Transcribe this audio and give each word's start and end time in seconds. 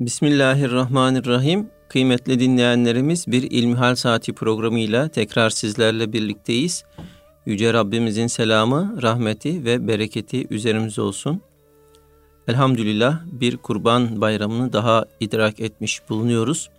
Bismillahirrahmanirrahim. 0.00 1.70
Kıymetli 1.88 2.40
dinleyenlerimiz 2.40 3.26
bir 3.26 3.42
İlmihal 3.42 3.94
Saati 3.94 4.32
programıyla 4.32 5.08
tekrar 5.08 5.50
sizlerle 5.50 6.12
birlikteyiz. 6.12 6.84
Yüce 7.46 7.72
Rabbimizin 7.72 8.26
selamı, 8.26 9.02
rahmeti 9.02 9.64
ve 9.64 9.88
bereketi 9.88 10.46
üzerimize 10.50 11.02
olsun. 11.02 11.40
Elhamdülillah 12.48 13.20
bir 13.32 13.56
kurban 13.56 14.20
bayramını 14.20 14.72
daha 14.72 15.04
idrak 15.20 15.60
etmiş 15.60 16.08
bulunuyoruz. 16.08 16.70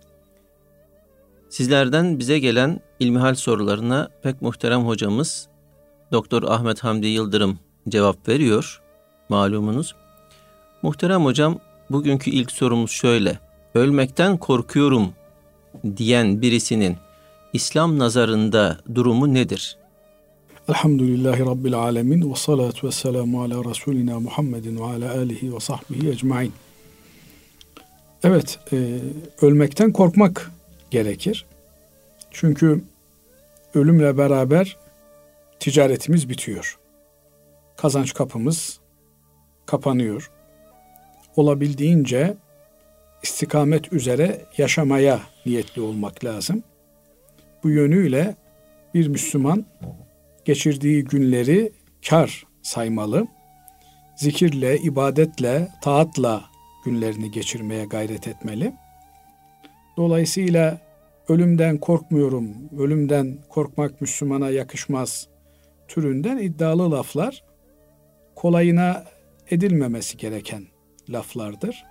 Sizlerden 1.48 2.18
bize 2.18 2.38
gelen 2.38 2.80
ilmihal 3.00 3.34
sorularına 3.34 4.08
pek 4.22 4.42
muhterem 4.42 4.80
hocamız 4.80 5.48
Doktor 6.12 6.42
Ahmet 6.42 6.84
Hamdi 6.84 7.06
Yıldırım 7.06 7.58
cevap 7.88 8.28
veriyor 8.28 8.82
malumunuz. 9.28 9.94
Muhterem 10.82 11.24
hocam 11.24 11.58
bugünkü 11.90 12.30
ilk 12.30 12.52
sorumuz 12.52 12.90
şöyle. 12.90 13.38
Ölmekten 13.74 14.36
korkuyorum 14.36 15.12
diyen 15.96 16.42
birisinin 16.42 16.96
İslam 17.52 17.98
nazarında 17.98 18.78
durumu 18.94 19.34
nedir? 19.34 19.76
Elhamdülillahi 20.68 21.40
Rabbil 21.40 21.74
Alemin 21.74 22.30
ve 22.30 22.36
salatu 22.36 22.86
ve 22.86 22.92
selamu 22.92 23.42
ala 23.42 23.70
Resulina 23.70 24.20
Muhammedin 24.20 24.76
ve 24.80 24.84
ala 24.84 25.14
alihi 25.18 25.54
ve 25.54 25.60
sahbihi 25.60 26.08
ecmain. 26.08 26.52
Evet, 28.22 28.58
e, 28.72 28.98
ölmekten 29.42 29.92
korkmak 29.92 30.50
gerekir. 30.90 31.46
Çünkü 32.30 32.84
ölümle 33.74 34.18
beraber 34.18 34.76
ticaretimiz 35.60 36.28
bitiyor. 36.28 36.78
Kazanç 37.76 38.14
kapımız 38.14 38.80
kapanıyor. 39.66 40.30
Olabildiğince 41.40 42.36
istikamet 43.22 43.92
üzere 43.92 44.40
yaşamaya 44.58 45.20
niyetli 45.46 45.82
olmak 45.82 46.24
lazım. 46.24 46.62
Bu 47.64 47.70
yönüyle 47.70 48.34
bir 48.94 49.08
Müslüman 49.08 49.64
geçirdiği 50.44 51.04
günleri 51.04 51.72
kar 52.08 52.46
saymalı. 52.62 53.26
Zikirle, 54.16 54.78
ibadetle, 54.78 55.68
taatla 55.82 56.44
günlerini 56.84 57.30
geçirmeye 57.30 57.84
gayret 57.84 58.28
etmeli. 58.28 58.72
Dolayısıyla 59.96 60.80
ölümden 61.28 61.78
korkmuyorum, 61.78 62.54
ölümden 62.78 63.38
korkmak 63.48 64.00
Müslümana 64.00 64.50
yakışmaz 64.50 65.28
türünden 65.88 66.38
iddialı 66.38 66.90
laflar 66.90 67.44
kolayına 68.34 69.04
edilmemesi 69.50 70.16
gereken 70.16 70.62
laflardır. 71.12 71.84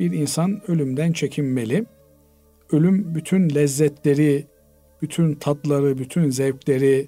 Bir 0.00 0.12
insan 0.12 0.60
ölümden 0.70 1.12
çekinmeli. 1.12 1.84
Ölüm 2.72 3.14
bütün 3.14 3.54
lezzetleri, 3.54 4.46
bütün 5.02 5.34
tatları, 5.34 5.98
bütün 5.98 6.30
zevkleri 6.30 7.06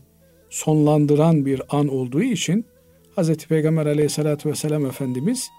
sonlandıran 0.50 1.46
bir 1.46 1.62
an 1.68 1.88
olduğu 1.88 2.22
için 2.22 2.66
Hz. 3.16 3.36
Peygamber 3.36 3.86
aleyhissalatü 3.86 4.48
vesselam 4.48 4.86
Efendimiz 4.86 5.50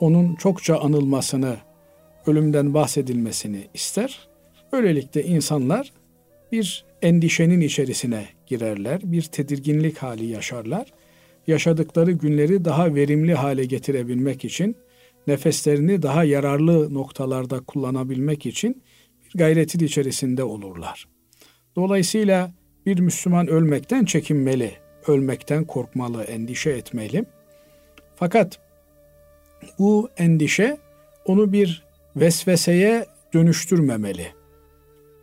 onun 0.00 0.34
çokça 0.34 0.78
anılmasını, 0.78 1.56
ölümden 2.26 2.74
bahsedilmesini 2.74 3.66
ister. 3.74 4.28
Böylelikle 4.72 5.24
insanlar 5.24 5.92
bir 6.52 6.84
endişenin 7.02 7.60
içerisine 7.60 8.26
girerler, 8.46 9.00
bir 9.04 9.22
tedirginlik 9.22 9.98
hali 9.98 10.26
yaşarlar. 10.26 10.92
Yaşadıkları 11.46 12.12
günleri 12.12 12.64
daha 12.64 12.94
verimli 12.94 13.34
hale 13.34 13.64
getirebilmek 13.64 14.44
için, 14.44 14.76
nefeslerini 15.28 16.02
daha 16.02 16.24
yararlı 16.24 16.94
noktalarda 16.94 17.60
kullanabilmek 17.60 18.46
için 18.46 18.82
bir 19.24 19.38
gayretin 19.38 19.84
içerisinde 19.84 20.44
olurlar. 20.44 21.08
Dolayısıyla 21.76 22.52
bir 22.86 22.98
Müslüman 22.98 23.46
ölmekten 23.46 24.04
çekinmeli, 24.04 24.72
ölmekten 25.06 25.64
korkmalı, 25.64 26.22
endişe 26.22 26.70
etmeli. 26.70 27.24
Fakat 28.16 28.58
bu 29.78 30.10
endişe 30.16 30.78
onu 31.24 31.52
bir 31.52 31.84
vesveseye 32.16 33.06
dönüştürmemeli. 33.34 34.26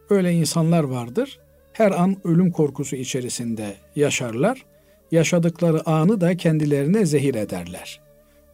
Öyle 0.10 0.32
insanlar 0.32 0.84
vardır. 0.84 1.40
Her 1.74 1.92
an 1.92 2.18
ölüm 2.24 2.52
korkusu 2.52 2.96
içerisinde 2.96 3.76
yaşarlar. 3.96 4.66
Yaşadıkları 5.12 5.90
anı 5.90 6.22
da 6.22 6.38
kendilerine 6.38 7.06
zehir 7.06 7.36
ederler. 7.36 8.02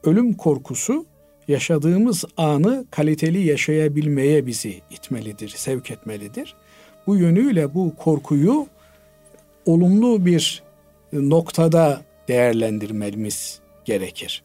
Ölüm 0.04 0.34
korkusu 0.34 1.06
yaşadığımız 1.52 2.26
anı 2.38 2.86
kaliteli 2.92 3.48
yaşayabilmeye 3.48 4.46
bizi 4.46 4.82
itmelidir, 4.90 5.50
sevk 5.50 5.92
etmelidir. 5.92 6.56
Bu 7.08 7.18
yönüyle 7.18 7.74
bu 7.74 7.96
korkuyu 7.96 8.68
olumlu 9.66 10.26
bir 10.26 10.64
noktada 11.14 12.02
değerlendirmemiz 12.28 13.60
gerekir. 13.86 14.44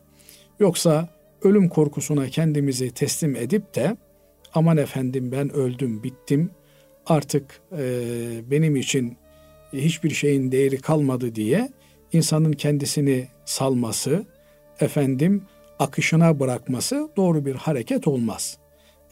Yoksa 0.60 1.08
ölüm 1.42 1.68
korkusuna 1.68 2.28
kendimizi 2.28 2.90
teslim 2.90 3.36
edip 3.36 3.74
de 3.74 3.96
aman 4.54 4.76
efendim 4.76 5.32
ben 5.32 5.52
öldüm, 5.52 6.02
bittim, 6.02 6.50
artık 7.06 7.60
e, 7.78 7.84
benim 8.50 8.76
için 8.76 9.16
hiçbir 9.72 10.10
şeyin 10.10 10.52
değeri 10.52 10.80
kalmadı 10.80 11.34
diye 11.34 11.68
insanın 12.12 12.52
kendisini 12.52 13.28
salması, 13.44 14.26
efendim 14.80 15.42
akışına 15.78 16.40
bırakması 16.40 17.08
doğru 17.16 17.46
bir 17.46 17.54
hareket 17.54 18.08
olmaz. 18.08 18.58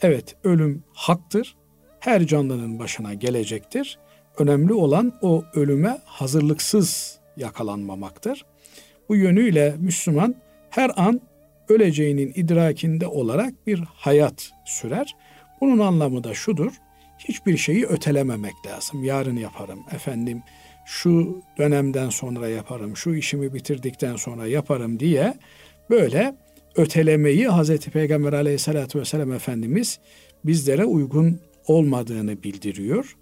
Evet 0.01 0.35
ölüm 0.43 0.83
haktır. 0.93 1.55
Her 1.99 2.27
canlının 2.27 2.79
başına 2.79 3.13
gelecektir. 3.13 3.99
Önemli 4.37 4.73
olan 4.73 5.13
o 5.21 5.43
ölüme 5.53 5.97
hazırlıksız 6.05 7.19
yakalanmamaktır. 7.37 8.45
Bu 9.09 9.15
yönüyle 9.15 9.75
Müslüman 9.79 10.35
her 10.69 10.91
an 10.95 11.21
öleceğinin 11.69 12.31
idrakinde 12.35 13.07
olarak 13.07 13.67
bir 13.67 13.79
hayat 13.79 14.51
sürer. 14.65 15.15
Bunun 15.61 15.79
anlamı 15.79 16.23
da 16.23 16.33
şudur 16.33 16.71
hiçbir 17.19 17.57
şeyi 17.57 17.85
ötelememek 17.85 18.53
lazım. 18.67 19.03
Yarın 19.03 19.35
yaparım 19.35 19.79
efendim 19.91 20.43
şu 20.85 21.41
dönemden 21.57 22.09
sonra 22.09 22.49
yaparım, 22.49 22.97
şu 22.97 23.13
işimi 23.13 23.53
bitirdikten 23.53 24.15
sonra 24.15 24.47
yaparım 24.47 24.99
diye 24.99 25.33
böyle 25.89 26.35
ötelemeyi 26.75 27.47
Hazreti 27.47 27.91
Peygamber 27.91 28.33
aleyhissalatü 28.33 28.99
vesselam 28.99 29.31
Efendimiz 29.31 29.99
bizlere 30.45 30.85
uygun 30.85 31.39
olmadığını 31.67 32.43
bildiriyor. 32.43 33.17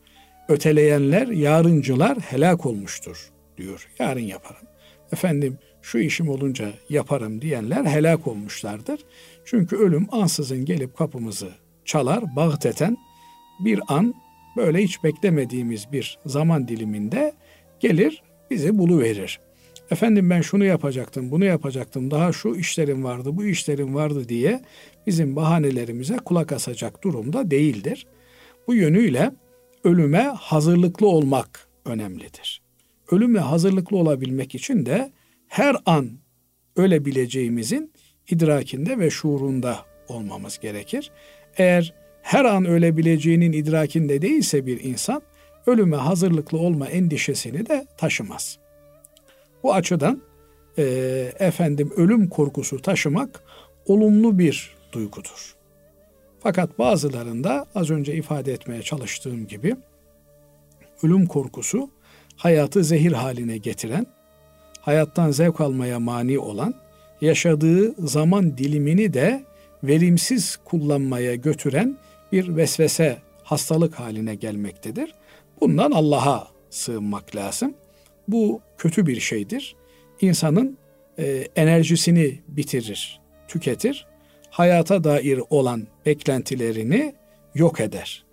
Öteleyenler, 0.48 1.28
yarıncılar 1.28 2.20
helak 2.20 2.66
olmuştur 2.66 3.32
diyor. 3.58 3.88
Yarın 4.00 4.20
yaparım. 4.20 4.68
Efendim 5.12 5.58
şu 5.82 6.00
işim 6.00 6.30
olunca 6.30 6.74
yaparım 6.90 7.42
diyenler 7.42 7.86
helak 7.86 8.28
olmuşlardır. 8.28 9.00
Çünkü 9.46 9.76
ölüm 9.76 10.08
ansızın 10.12 10.66
gelip 10.66 10.98
kapımızı 10.98 11.50
çalar, 11.86 12.36
bağteten 12.36 12.98
bir 13.60 13.80
an 13.88 14.14
böyle 14.58 14.84
hiç 14.84 15.04
beklemediğimiz 15.04 15.92
bir 15.92 16.20
zaman 16.26 16.68
diliminde 16.68 17.34
gelir 17.80 18.24
bizi 18.52 18.78
buluverir. 18.78 19.40
Efendim 19.92 20.30
ben 20.30 20.42
şunu 20.42 20.66
yapacaktım, 20.66 21.32
bunu 21.32 21.46
yapacaktım, 21.46 22.12
daha 22.12 22.34
şu 22.34 22.56
işlerim 22.56 23.04
vardı, 23.04 23.38
bu 23.38 23.46
işlerim 23.46 23.96
vardı 23.96 24.30
diye 24.30 24.62
bizim 25.08 25.36
bahanelerimize 25.36 26.18
kulak 26.18 26.52
asacak 26.52 27.04
durumda 27.04 27.52
değildir. 27.52 28.08
Bu 28.68 28.76
yönüyle 28.76 29.32
ölüme 29.84 30.22
hazırlıklı 30.22 31.08
olmak 31.08 31.68
önemlidir. 31.86 32.62
Ölüme 33.12 33.40
hazırlıklı 33.40 33.98
olabilmek 33.98 34.56
için 34.56 34.86
de 34.86 35.12
her 35.48 35.76
an 35.86 36.10
ölebileceğimizin 36.76 37.94
idrakinde 38.30 39.00
ve 39.00 39.10
şuurunda 39.10 39.80
olmamız 40.08 40.60
gerekir. 40.60 41.12
Eğer 41.58 41.94
her 42.22 42.46
an 42.46 42.66
ölebileceğinin 42.66 43.52
idrakinde 43.52 44.22
değilse 44.22 44.66
bir 44.66 44.84
insan 44.84 45.22
ölüme 45.68 45.98
hazırlıklı 45.98 46.58
olma 46.58 46.88
endişesini 46.88 47.66
de 47.66 47.86
taşımaz. 47.98 48.63
Bu 49.64 49.74
açıdan 49.74 50.22
e, 50.78 50.84
efendim 51.40 51.94
ölüm 51.96 52.30
korkusu 52.30 52.82
taşımak 52.82 53.44
olumlu 53.86 54.40
bir 54.40 54.76
duygudur. 54.92 55.56
Fakat 56.40 56.80
bazılarında 56.80 57.66
az 57.76 57.90
önce 57.90 58.16
ifade 58.16 58.54
etmeye 58.54 58.82
çalıştığım 58.82 59.48
gibi 59.48 59.76
ölüm 61.04 61.26
korkusu 61.26 61.90
hayatı 62.36 62.84
zehir 62.84 63.12
haline 63.12 63.58
getiren, 63.58 64.08
hayattan 64.82 65.32
zevk 65.32 65.62
almaya 65.62 66.00
mani 66.00 66.40
olan, 66.40 66.74
yaşadığı 67.22 68.08
zaman 68.08 68.58
dilimini 68.58 69.14
de 69.14 69.44
verimsiz 69.84 70.58
kullanmaya 70.66 71.36
götüren 71.36 71.98
bir 72.32 72.56
vesvese, 72.56 73.18
hastalık 73.44 74.00
haline 74.00 74.36
gelmektedir. 74.36 75.14
Bundan 75.62 75.92
Allah'a 75.92 76.48
sığınmak 76.70 77.36
lazım. 77.36 77.74
Bu 78.28 78.62
kötü 78.84 79.08
bir 79.08 79.20
şeydir. 79.20 79.76
İnsanın 80.22 80.78
e, 81.20 81.48
enerjisini 81.56 82.40
bitirir, 82.48 83.22
tüketir. 83.48 84.08
hayata 84.50 85.04
dair 85.04 85.42
olan 85.50 85.88
beklentilerini 86.06 87.14
yok 87.56 87.80
eder. 87.80 88.26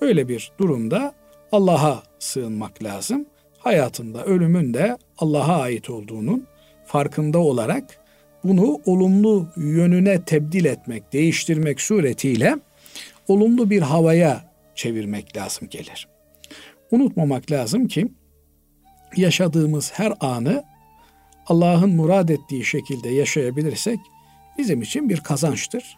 Böyle 0.00 0.28
bir 0.28 0.52
durumda 0.58 1.14
Allah'a 1.52 2.02
sığınmak 2.18 2.82
lazım. 2.82 3.26
Hayatında 3.58 4.24
ölümün 4.24 4.74
de 4.74 4.96
Allah'a 5.18 5.60
ait 5.60 5.90
olduğunun 5.90 6.46
farkında 6.86 7.38
olarak 7.38 7.84
bunu 8.44 8.80
olumlu 8.86 9.48
yönüne 9.56 10.24
tebdil 10.24 10.64
etmek, 10.64 11.12
değiştirmek 11.12 11.80
suretiyle 11.80 12.56
olumlu 13.28 13.70
bir 13.70 13.82
havaya 13.82 14.54
çevirmek 14.74 15.36
lazım 15.36 15.68
gelir. 15.68 16.08
Unutmamak 16.90 17.50
lazım 17.50 17.88
ki 17.88 18.08
yaşadığımız 19.16 19.92
her 19.94 20.12
anı 20.20 20.64
Allah'ın 21.46 21.90
murad 21.90 22.28
ettiği 22.28 22.64
şekilde 22.64 23.08
yaşayabilirsek 23.08 23.98
bizim 24.58 24.82
için 24.82 25.08
bir 25.08 25.20
kazançtır. 25.20 25.96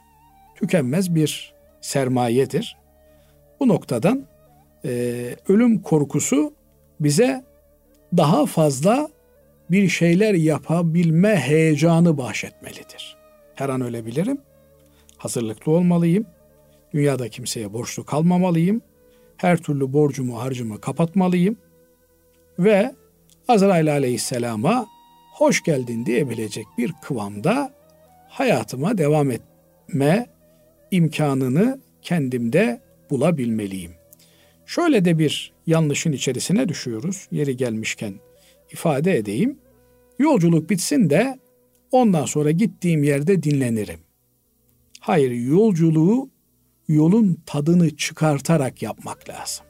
Tükenmez 0.56 1.14
bir 1.14 1.54
sermayedir. 1.80 2.76
Bu 3.60 3.68
noktadan 3.68 4.26
e, 4.84 4.90
ölüm 5.48 5.82
korkusu 5.82 6.54
bize 7.00 7.44
daha 8.16 8.46
fazla 8.46 9.08
bir 9.70 9.88
şeyler 9.88 10.34
yapabilme 10.34 11.36
heyecanı 11.36 12.18
bahşetmelidir. 12.18 13.16
Her 13.54 13.68
an 13.68 13.80
ölebilirim. 13.80 14.40
Hazırlıklı 15.16 15.72
olmalıyım. 15.72 16.26
Dünyada 16.94 17.28
kimseye 17.28 17.72
borçlu 17.72 18.04
kalmamalıyım. 18.04 18.82
Her 19.36 19.56
türlü 19.56 19.92
borcumu, 19.92 20.40
harcımı 20.40 20.80
kapatmalıyım. 20.80 21.56
Ve 22.58 22.94
Azrail 23.48 23.92
aleyhisselama 23.92 24.86
hoş 25.32 25.62
geldin 25.62 26.06
diyebilecek 26.06 26.66
bir 26.78 26.92
kıvamda 27.02 27.72
hayatıma 28.28 28.98
devam 28.98 29.30
etme 29.30 30.26
imkanını 30.90 31.80
kendimde 32.02 32.80
bulabilmeliyim. 33.10 33.92
Şöyle 34.66 35.04
de 35.04 35.18
bir 35.18 35.52
yanlışın 35.66 36.12
içerisine 36.12 36.68
düşüyoruz. 36.68 37.28
Yeri 37.30 37.56
gelmişken 37.56 38.14
ifade 38.72 39.16
edeyim. 39.16 39.58
Yolculuk 40.18 40.70
bitsin 40.70 41.10
de 41.10 41.38
ondan 41.92 42.24
sonra 42.24 42.50
gittiğim 42.50 43.04
yerde 43.04 43.42
dinlenirim. 43.42 44.00
Hayır, 45.00 45.30
yolculuğu 45.30 46.30
yolun 46.88 47.42
tadını 47.46 47.96
çıkartarak 47.96 48.82
yapmak 48.82 49.28
lazım. 49.28 49.66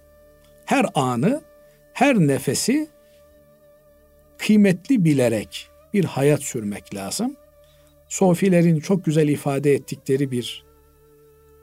Her 0.64 0.86
anı, 0.94 1.42
her 1.92 2.16
nefesi 2.16 2.88
kıymetli 4.40 5.04
bilerek 5.04 5.68
bir 5.94 6.04
hayat 6.04 6.42
sürmek 6.42 6.94
lazım. 6.94 7.36
Sofilerin 8.08 8.80
çok 8.80 9.04
güzel 9.04 9.28
ifade 9.28 9.72
ettikleri 9.72 10.30
bir 10.30 10.64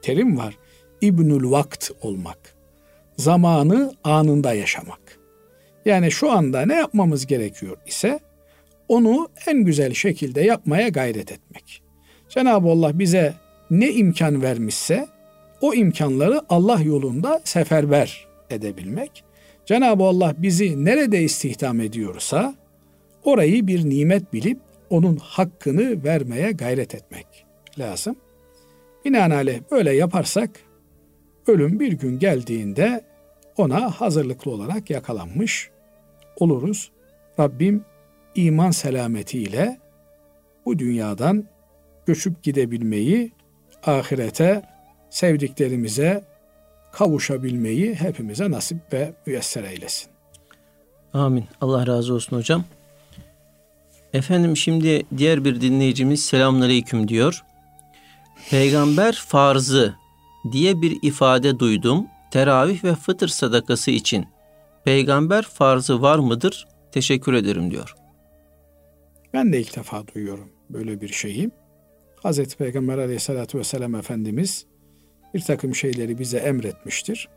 terim 0.02 0.38
var. 0.38 0.58
İbnül 1.00 1.50
vakt 1.50 1.90
olmak. 2.02 2.54
Zamanı 3.16 3.94
anında 4.04 4.54
yaşamak. 4.54 5.18
Yani 5.84 6.10
şu 6.10 6.30
anda 6.32 6.66
ne 6.66 6.74
yapmamız 6.74 7.26
gerekiyor 7.26 7.76
ise 7.86 8.18
onu 8.88 9.28
en 9.46 9.64
güzel 9.64 9.94
şekilde 9.94 10.40
yapmaya 10.40 10.88
gayret 10.88 11.32
etmek. 11.32 11.82
Cenab-ı 12.28 12.68
Allah 12.68 12.98
bize 12.98 13.34
ne 13.70 13.92
imkan 13.92 14.42
vermişse 14.42 15.06
o 15.60 15.74
imkanları 15.74 16.40
Allah 16.48 16.80
yolunda 16.80 17.40
seferber 17.44 18.26
edebilmek. 18.50 19.24
Cenab-ı 19.66 20.04
Allah 20.04 20.34
bizi 20.38 20.84
nerede 20.84 21.22
istihdam 21.22 21.80
ediyorsa 21.80 22.54
orayı 23.24 23.66
bir 23.66 23.90
nimet 23.90 24.32
bilip 24.32 24.58
onun 24.90 25.16
hakkını 25.16 26.04
vermeye 26.04 26.52
gayret 26.52 26.94
etmek 26.94 27.26
lazım. 27.78 28.16
Binaenaleyh 29.04 29.60
böyle 29.70 29.92
yaparsak 29.92 30.50
ölüm 31.46 31.80
bir 31.80 31.92
gün 31.92 32.18
geldiğinde 32.18 33.04
ona 33.56 33.90
hazırlıklı 33.90 34.50
olarak 34.50 34.90
yakalanmış 34.90 35.70
oluruz. 36.36 36.90
Rabbim 37.40 37.84
iman 38.34 38.70
selametiyle 38.70 39.78
bu 40.66 40.78
dünyadan 40.78 41.44
göçüp 42.06 42.42
gidebilmeyi, 42.42 43.32
ahirete 43.86 44.62
sevdiklerimize 45.10 46.24
kavuşabilmeyi 46.92 47.94
hepimize 47.94 48.50
nasip 48.50 48.92
ve 48.92 49.12
müyesser 49.26 49.64
eylesin. 49.64 50.10
Amin. 51.12 51.44
Allah 51.60 51.86
razı 51.86 52.14
olsun 52.14 52.36
hocam. 52.36 52.64
Efendim 54.12 54.56
şimdi 54.56 55.02
diğer 55.16 55.44
bir 55.44 55.60
dinleyicimiz 55.60 56.24
selamünaleyküm 56.24 57.08
diyor. 57.08 57.44
Peygamber 58.50 59.12
farzı 59.12 59.94
diye 60.52 60.82
bir 60.82 60.98
ifade 61.02 61.58
duydum. 61.58 62.06
Teravih 62.30 62.84
ve 62.84 62.94
fıtır 62.94 63.28
sadakası 63.28 63.90
için 63.90 64.26
peygamber 64.84 65.42
farzı 65.42 66.02
var 66.02 66.18
mıdır? 66.18 66.68
Teşekkür 66.92 67.32
ederim 67.32 67.70
diyor. 67.70 67.94
Ben 69.34 69.52
de 69.52 69.60
ilk 69.60 69.76
defa 69.76 70.02
duyuyorum 70.14 70.50
böyle 70.70 71.00
bir 71.00 71.08
şeyi. 71.08 71.50
Hazreti 72.22 72.56
Peygamber 72.56 72.98
aleyhissalatü 72.98 73.58
vesselam 73.58 73.94
Efendimiz 73.94 74.66
bir 75.34 75.40
takım 75.40 75.74
şeyleri 75.74 76.18
bize 76.18 76.38
emretmiştir. 76.38 77.28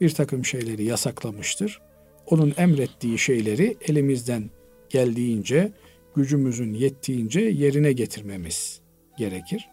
Bir 0.00 0.10
takım 0.10 0.44
şeyleri 0.44 0.84
yasaklamıştır. 0.84 1.80
Onun 2.26 2.54
emrettiği 2.56 3.18
şeyleri 3.18 3.76
elimizden 3.88 4.50
geldiğince, 4.88 5.72
gücümüzün 6.16 6.72
yettiğince 6.72 7.40
yerine 7.40 7.92
getirmemiz 7.92 8.80
gerekir. 9.18 9.68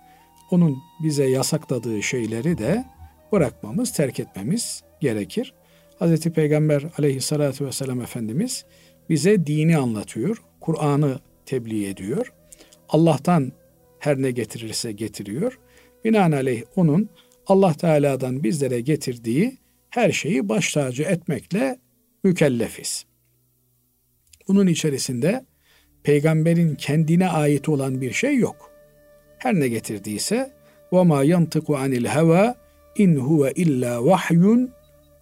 Onun 0.51 0.77
bize 1.03 1.25
yasakladığı 1.25 2.03
şeyleri 2.03 2.57
de 2.57 2.85
bırakmamız, 3.31 3.93
terk 3.93 4.19
etmemiz 4.19 4.83
gerekir. 5.01 5.53
Hz. 5.99 6.21
Peygamber 6.21 6.83
aleyhissalatü 6.97 7.65
vesselam 7.65 8.01
Efendimiz 8.01 8.65
bize 9.09 9.45
dini 9.45 9.77
anlatıyor, 9.77 10.37
Kur'an'ı 10.61 11.19
tebliğ 11.45 11.87
ediyor. 11.87 12.33
Allah'tan 12.89 13.51
her 13.99 14.21
ne 14.21 14.31
getirirse 14.31 14.91
getiriyor. 14.91 15.59
Binaenaleyh 16.05 16.63
onun 16.75 17.09
Allah 17.47 17.73
Teala'dan 17.73 18.43
bizlere 18.43 18.81
getirdiği 18.81 19.57
her 19.89 20.11
şeyi 20.11 20.49
baş 20.49 20.73
tacı 20.73 21.03
etmekle 21.03 21.79
mükellefiz. 22.23 23.05
Bunun 24.47 24.67
içerisinde 24.67 25.45
peygamberin 26.03 26.75
kendine 26.75 27.29
ait 27.29 27.69
olan 27.69 28.01
bir 28.01 28.11
şey 28.11 28.37
yok. 28.37 28.71
Her 29.37 29.53
ne 29.53 29.67
getirdiyse 29.67 30.51
ve 30.93 31.03
ma 31.03 31.23
yantiku 31.23 31.77
anil 31.77 32.05
heva 32.05 32.55
in 32.95 33.15
huve 33.15 33.51
illa 33.51 34.05
vahyun 34.05 34.71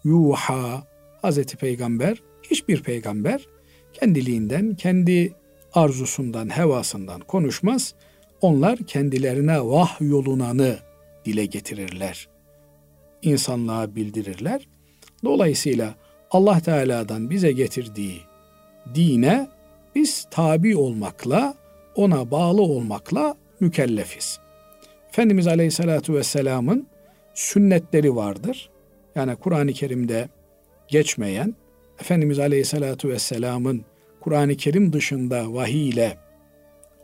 yuha. 0.03 0.83
Hazreti 1.21 1.57
Peygamber 1.57 2.17
hiçbir 2.43 2.83
peygamber 2.83 3.47
kendiliğinden, 3.93 4.75
kendi 4.75 5.33
arzusundan, 5.73 6.57
hevasından 6.57 7.21
konuşmaz. 7.21 7.93
Onlar 8.41 8.77
kendilerine 8.77 9.61
vah 9.61 10.01
yolunanı 10.01 10.77
dile 11.25 11.45
getirirler. 11.45 12.27
İnsanlığa 13.21 13.95
bildirirler. 13.95 14.67
Dolayısıyla 15.23 15.95
Allah 16.31 16.59
Teala'dan 16.59 17.29
bize 17.29 17.51
getirdiği 17.51 18.21
dine 18.95 19.47
biz 19.95 20.27
tabi 20.31 20.77
olmakla, 20.77 21.55
ona 21.95 22.31
bağlı 22.31 22.61
olmakla 22.61 23.35
mükellefiz. 23.59 24.39
Efendimiz 25.09 25.47
Aleyhisselatü 25.47 26.13
Vesselam'ın 26.13 26.87
sünnetleri 27.33 28.15
vardır. 28.15 28.69
Yani 29.15 29.35
Kur'an-ı 29.35 29.73
Kerim'de 29.73 30.29
geçmeyen, 30.87 31.55
Efendimiz 31.99 32.39
Aleyhisselatü 32.39 33.09
Vesselam'ın 33.09 33.85
Kur'an-ı 34.21 34.55
Kerim 34.55 34.93
dışında 34.93 35.53
vahiy 35.53 35.89
ile 35.89 36.17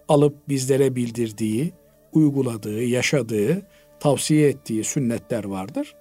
alıp 0.07 0.49
bizlere 0.49 0.95
bildirdiği, 0.95 1.73
uyguladığı, 2.13 2.83
yaşadığı, 2.83 3.61
tavsiye 3.99 4.49
ettiği 4.49 4.83
sünnetler 4.83 5.43
vardır. 5.43 5.95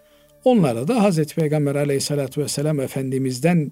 Onlara 0.44 0.88
da 0.88 1.02
Hazreti 1.02 1.34
Peygamber 1.34 1.74
Aleyhisselatü 1.74 2.42
Vesselam 2.42 2.80
Efendimiz'den 2.80 3.70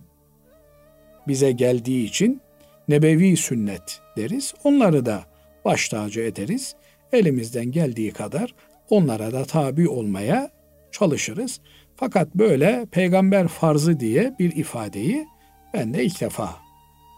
bize 1.29 1.53
geldiği 1.53 2.05
için 2.05 2.41
nebevi 2.89 3.37
sünnet 3.37 4.01
deriz. 4.17 4.55
Onları 4.65 5.07
da 5.07 5.25
baş 5.65 5.89
tacı 5.89 6.21
ederiz. 6.21 6.75
Elimizden 7.13 7.65
geldiği 7.65 8.13
kadar 8.13 8.55
onlara 8.91 9.33
da 9.33 9.45
tabi 9.45 9.89
olmaya 9.89 10.51
çalışırız. 10.93 11.61
Fakat 11.97 12.35
böyle 12.35 12.87
peygamber 12.91 13.49
farzı 13.49 14.01
diye 14.01 14.35
bir 14.39 14.57
ifadeyi 14.57 15.27
ben 15.75 15.95
de 15.95 16.05
ilk 16.05 16.21
defa 16.21 16.57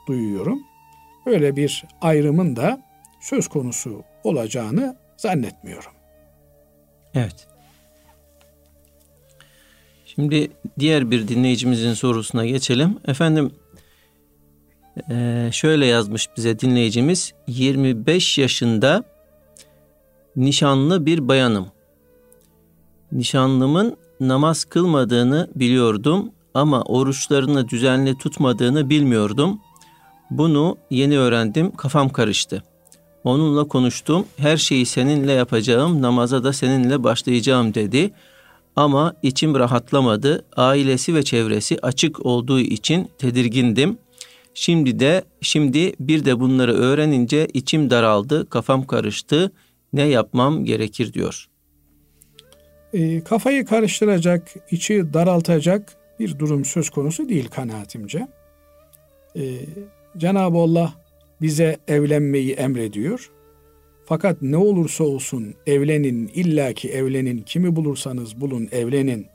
duyuyorum. 0.08 0.62
Böyle 1.26 1.56
bir 1.56 1.84
ayrımın 2.00 2.56
da 2.56 2.82
söz 3.20 3.48
konusu 3.48 4.04
olacağını 4.24 4.96
zannetmiyorum. 5.16 5.92
Evet. 7.14 7.46
Şimdi 10.04 10.50
diğer 10.78 11.10
bir 11.10 11.28
dinleyicimizin 11.28 11.94
sorusuna 11.94 12.46
geçelim. 12.46 12.98
Efendim 13.08 13.52
şöyle 15.52 15.86
yazmış 15.86 16.28
bize 16.36 16.58
dinleyicimiz 16.58 17.32
25 17.46 18.38
yaşında 18.38 19.04
Nişanlı 20.36 21.06
bir 21.06 21.28
bayanım. 21.28 21.66
Nişanlımın 23.12 23.96
namaz 24.20 24.64
kılmadığını 24.64 25.48
biliyordum 25.54 26.30
ama 26.54 26.82
oruçlarını 26.82 27.68
düzenli 27.68 28.18
tutmadığını 28.18 28.90
bilmiyordum. 28.90 29.60
Bunu 30.30 30.76
yeni 30.90 31.18
öğrendim, 31.18 31.76
kafam 31.76 32.08
karıştı. 32.08 32.62
Onunla 33.24 33.64
konuştum. 33.64 34.26
Her 34.36 34.56
şeyi 34.56 34.86
seninle 34.86 35.32
yapacağım, 35.32 36.02
namaza 36.02 36.44
da 36.44 36.52
seninle 36.52 37.04
başlayacağım 37.04 37.74
dedi. 37.74 38.10
Ama 38.76 39.14
içim 39.22 39.54
rahatlamadı. 39.54 40.44
Ailesi 40.56 41.14
ve 41.14 41.22
çevresi 41.22 41.78
açık 41.82 42.26
olduğu 42.26 42.60
için 42.60 43.10
tedirgindim. 43.18 43.98
Şimdi 44.58 44.98
de 44.98 45.24
şimdi 45.40 45.92
bir 46.00 46.24
de 46.24 46.40
bunları 46.40 46.72
öğrenince 46.72 47.48
içim 47.54 47.90
daraldı, 47.90 48.48
kafam 48.48 48.86
karıştı. 48.86 49.52
Ne 49.92 50.02
yapmam 50.02 50.64
gerekir 50.64 51.12
diyor. 51.12 51.46
E, 52.92 53.20
kafayı 53.24 53.64
karıştıracak, 53.64 54.54
içi 54.70 55.14
daraltacak 55.14 55.96
bir 56.20 56.38
durum 56.38 56.64
söz 56.64 56.90
konusu 56.90 57.28
değil 57.28 57.48
kanaatimce. 57.48 58.28
E, 59.36 59.42
Cenab-ı 60.16 60.58
Allah 60.58 60.94
bize 61.40 61.76
evlenmeyi 61.88 62.52
emrediyor. 62.52 63.30
Fakat 64.04 64.42
ne 64.42 64.56
olursa 64.56 65.04
olsun 65.04 65.54
evlenin, 65.66 66.28
illaki 66.34 66.88
evlenin, 66.88 67.38
kimi 67.38 67.76
bulursanız 67.76 68.40
bulun 68.40 68.68
evlenin. 68.72 69.26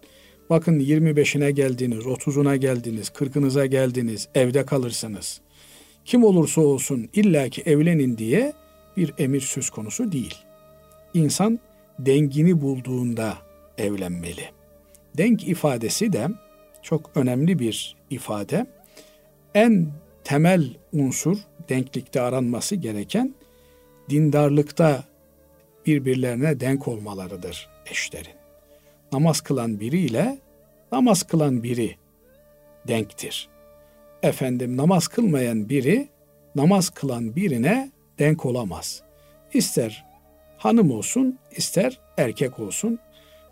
Bakın 0.51 0.79
25'ine 0.79 1.49
geldiniz, 1.49 2.05
30'una 2.05 2.55
geldiniz, 2.55 3.07
40'ınıza 3.07 3.65
geldiniz, 3.65 4.27
evde 4.35 4.65
kalırsınız. 4.65 5.41
Kim 6.05 6.23
olursa 6.23 6.61
olsun 6.61 7.09
illaki 7.13 7.61
evlenin 7.61 8.17
diye 8.17 8.53
bir 8.97 9.13
emir 9.17 9.41
söz 9.41 9.69
konusu 9.69 10.11
değil. 10.11 10.35
İnsan 11.13 11.59
dengini 11.99 12.61
bulduğunda 12.61 13.37
evlenmeli. 13.77 14.49
Denk 15.17 15.47
ifadesi 15.47 16.13
de 16.13 16.27
çok 16.81 17.11
önemli 17.15 17.59
bir 17.59 17.95
ifade. 18.09 18.65
En 19.55 19.87
temel 20.23 20.73
unsur 20.93 21.37
denklikte 21.69 22.21
aranması 22.21 22.75
gereken 22.75 23.35
dindarlıkta 24.09 25.03
birbirlerine 25.85 26.59
denk 26.59 26.87
olmalarıdır 26.87 27.69
eşlerin. 27.91 28.40
Namaz 29.11 29.41
kılan 29.41 29.79
biriyle 29.79 30.37
namaz 30.91 31.23
kılan 31.23 31.63
biri 31.63 31.95
denktir. 32.87 33.49
Efendim 34.23 34.77
namaz 34.77 35.07
kılmayan 35.07 35.69
biri 35.69 36.07
namaz 36.55 36.89
kılan 36.89 37.35
birine 37.35 37.91
denk 38.19 38.45
olamaz. 38.45 39.01
İster 39.53 40.05
hanım 40.57 40.91
olsun, 40.91 41.39
ister 41.55 41.99
erkek 42.17 42.59
olsun. 42.59 42.99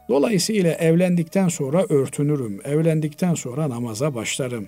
Dolayısıyla 0.10 0.72
evlendikten 0.74 1.48
sonra 1.48 1.86
örtünürüm, 1.90 2.62
evlendikten 2.66 3.34
sonra 3.34 3.70
namaza 3.70 4.16
başlarım, 4.16 4.68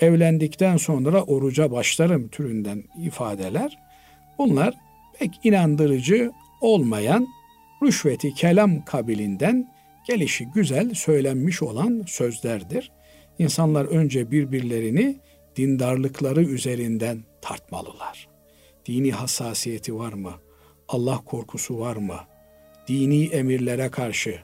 evlendikten 0.00 0.76
sonra 0.76 1.22
oruca 1.22 1.72
başlarım 1.72 2.28
türünden 2.28 2.84
ifadeler. 3.02 3.78
Bunlar 4.38 4.74
pek 5.18 5.30
inandırıcı 5.44 6.32
olmayan 6.60 7.28
rüşveti 7.82 8.34
kelam 8.34 8.84
kabilinden 8.84 9.68
gelişi 10.08 10.44
güzel 10.54 10.94
söylenmiş 10.94 11.62
olan 11.62 12.04
sözlerdir. 12.06 12.92
İnsanlar 13.38 13.84
önce 13.84 14.30
birbirlerini 14.30 15.18
dindarlıkları 15.56 16.42
üzerinden 16.42 17.24
tartmalılar. 17.42 18.28
Dini 18.86 19.12
hassasiyeti 19.12 19.94
var 19.94 20.12
mı? 20.12 20.32
Allah 20.88 21.20
korkusu 21.24 21.78
var 21.80 21.96
mı? 21.96 22.16
Dini 22.88 23.24
emirlere 23.24 23.90
karşı, 23.90 24.38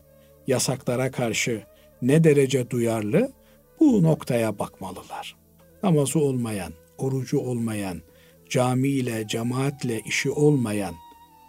yasaklara 0.47 1.11
karşı 1.11 1.63
ne 2.03 2.25
derece 2.25 2.71
duyarlı? 2.71 3.33
Bu 3.81 4.03
noktaya 4.03 4.59
bakmalılar. 4.59 5.37
Namazı 5.83 6.19
olmayan, 6.19 6.73
orucu 6.99 7.39
olmayan, 7.39 8.03
camiyle, 8.49 9.27
cemaatle 9.29 10.01
işi 10.01 10.31
olmayan 10.31 10.95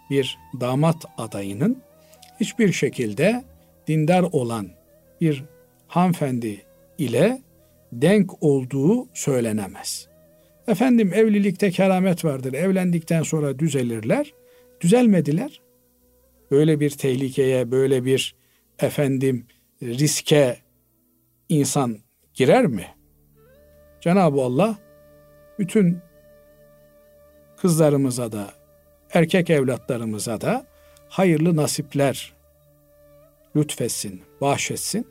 bir 0.09 0.37
damat 0.59 1.05
adayının 1.17 1.81
hiçbir 2.39 2.71
şekilde 2.71 3.43
dindar 3.87 4.23
olan 4.31 4.67
bir 5.21 5.43
hanımefendi 5.87 6.65
ile 6.97 7.41
denk 7.91 8.43
olduğu 8.43 9.07
söylenemez. 9.13 10.07
Efendim 10.67 11.13
evlilikte 11.13 11.71
keramet 11.71 12.25
vardır. 12.25 12.53
Evlendikten 12.53 13.23
sonra 13.23 13.59
düzelirler. 13.59 14.33
Düzelmediler. 14.81 15.61
Böyle 16.51 16.79
bir 16.79 16.89
tehlikeye, 16.89 17.71
böyle 17.71 18.05
bir 18.05 18.35
efendim 18.79 19.45
riske 19.81 20.57
insan 21.49 21.97
girer 22.33 22.65
mi? 22.65 22.85
Cenab-ı 24.01 24.41
Allah 24.41 24.77
bütün 25.59 25.99
kızlarımıza 27.57 28.31
da 28.31 28.53
erkek 29.13 29.49
evlatlarımıza 29.49 30.41
da 30.41 30.65
hayırlı 31.09 31.55
nasipler 31.55 32.36
lütfetsin, 33.57 34.21
bahşetsin. 34.41 35.07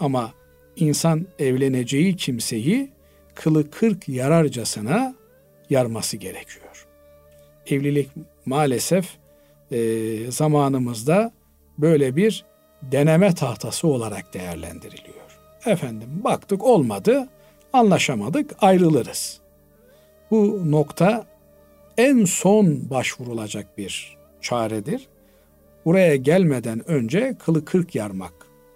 Ama 0.00 0.32
insan 0.76 1.26
evleneceği 1.38 2.16
kimseyi 2.16 2.90
kılı 3.34 3.70
kırk 3.70 4.08
yararcasına 4.08 5.14
yarması 5.70 6.16
gerekiyor. 6.16 6.86
Evlilik 7.66 8.10
maalesef 8.46 9.08
e, 9.72 10.30
zamanımızda 10.30 11.32
böyle 11.78 12.16
bir 12.16 12.44
deneme 12.82 13.34
tahtası 13.34 13.88
olarak 13.88 14.34
değerlendiriliyor. 14.34 15.38
Efendim 15.66 16.08
baktık 16.24 16.64
olmadı, 16.64 17.28
anlaşamadık, 17.72 18.54
ayrılırız. 18.60 19.40
Bu 20.30 20.70
nokta 20.70 21.26
en 21.96 22.24
son 22.24 22.90
başvurulacak 22.90 23.78
bir 23.78 24.16
çaredir. 24.40 25.08
Buraya 25.84 26.16
gelmeden 26.16 26.90
önce 26.90 27.36
kılı 27.38 27.64
kırk 27.64 27.94
yarmak 27.94 28.32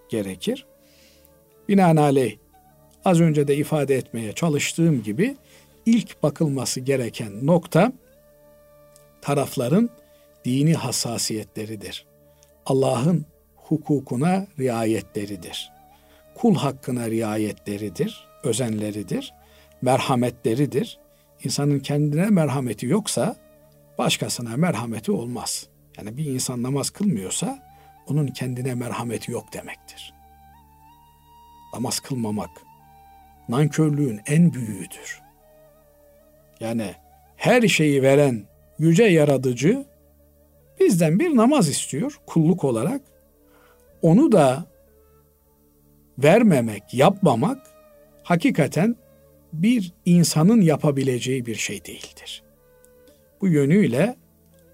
gerekir. 0.08 0.66
Binaenaleyh 1.68 2.36
az 3.04 3.20
önce 3.20 3.48
de 3.48 3.56
ifade 3.56 3.94
etmeye 3.94 4.32
çalıştığım 4.32 5.02
gibi 5.02 5.36
ilk 5.86 6.22
bakılması 6.22 6.80
gereken 6.80 7.46
nokta 7.46 7.92
tarafların 9.22 9.90
dini 10.44 10.74
hassasiyetleridir. 10.74 12.06
Allah'ın 12.66 13.26
hukukuna 13.56 14.46
riayetleridir. 14.58 15.72
Kul 16.34 16.54
hakkına 16.54 17.10
riayetleridir, 17.10 18.26
özenleridir, 18.44 19.34
merhametleridir. 19.82 20.98
İnsanın 21.44 21.78
kendine 21.78 22.26
merhameti 22.30 22.86
yoksa 22.86 23.36
başkasına 23.98 24.56
merhameti 24.56 25.12
olmaz. 25.12 25.68
Yani 25.98 26.16
bir 26.16 26.24
insan 26.24 26.62
namaz 26.62 26.90
kılmıyorsa 26.90 27.58
onun 28.06 28.26
kendine 28.26 28.74
merhameti 28.74 29.32
yok 29.32 29.52
demektir. 29.52 30.14
Namaz 31.74 32.00
kılmamak 32.00 32.50
nankörlüğün 33.48 34.20
en 34.26 34.52
büyüğüdür. 34.52 35.20
Yani 36.60 36.94
her 37.36 37.62
şeyi 37.62 38.02
veren 38.02 38.44
yüce 38.78 39.04
yaratıcı 39.04 39.84
bizden 40.80 41.18
bir 41.18 41.36
namaz 41.36 41.68
istiyor 41.68 42.18
kulluk 42.26 42.64
olarak. 42.64 43.02
Onu 44.02 44.32
da 44.32 44.64
vermemek, 46.18 46.94
yapmamak 46.94 47.66
hakikaten 48.22 48.96
bir 49.52 49.92
insanın 50.04 50.60
yapabileceği 50.60 51.46
bir 51.46 51.54
şey 51.54 51.84
değildir. 51.84 52.42
Bu 53.40 53.48
yönüyle 53.48 54.16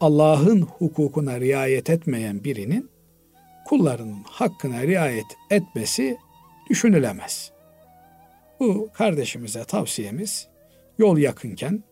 Allah'ın 0.05 0.63
hukukuna 0.63 1.41
riayet 1.41 1.91
etmeyen 1.91 2.45
birinin 2.45 2.91
kullarının 3.65 4.23
hakkına 4.25 4.83
riayet 4.83 5.27
etmesi 5.51 6.17
düşünülemez. 6.71 7.53
Bu 8.61 8.91
kardeşimize 8.95 9.65
tavsiyemiz 9.65 10.49
yol 10.99 11.19
yakınken, 11.19 11.85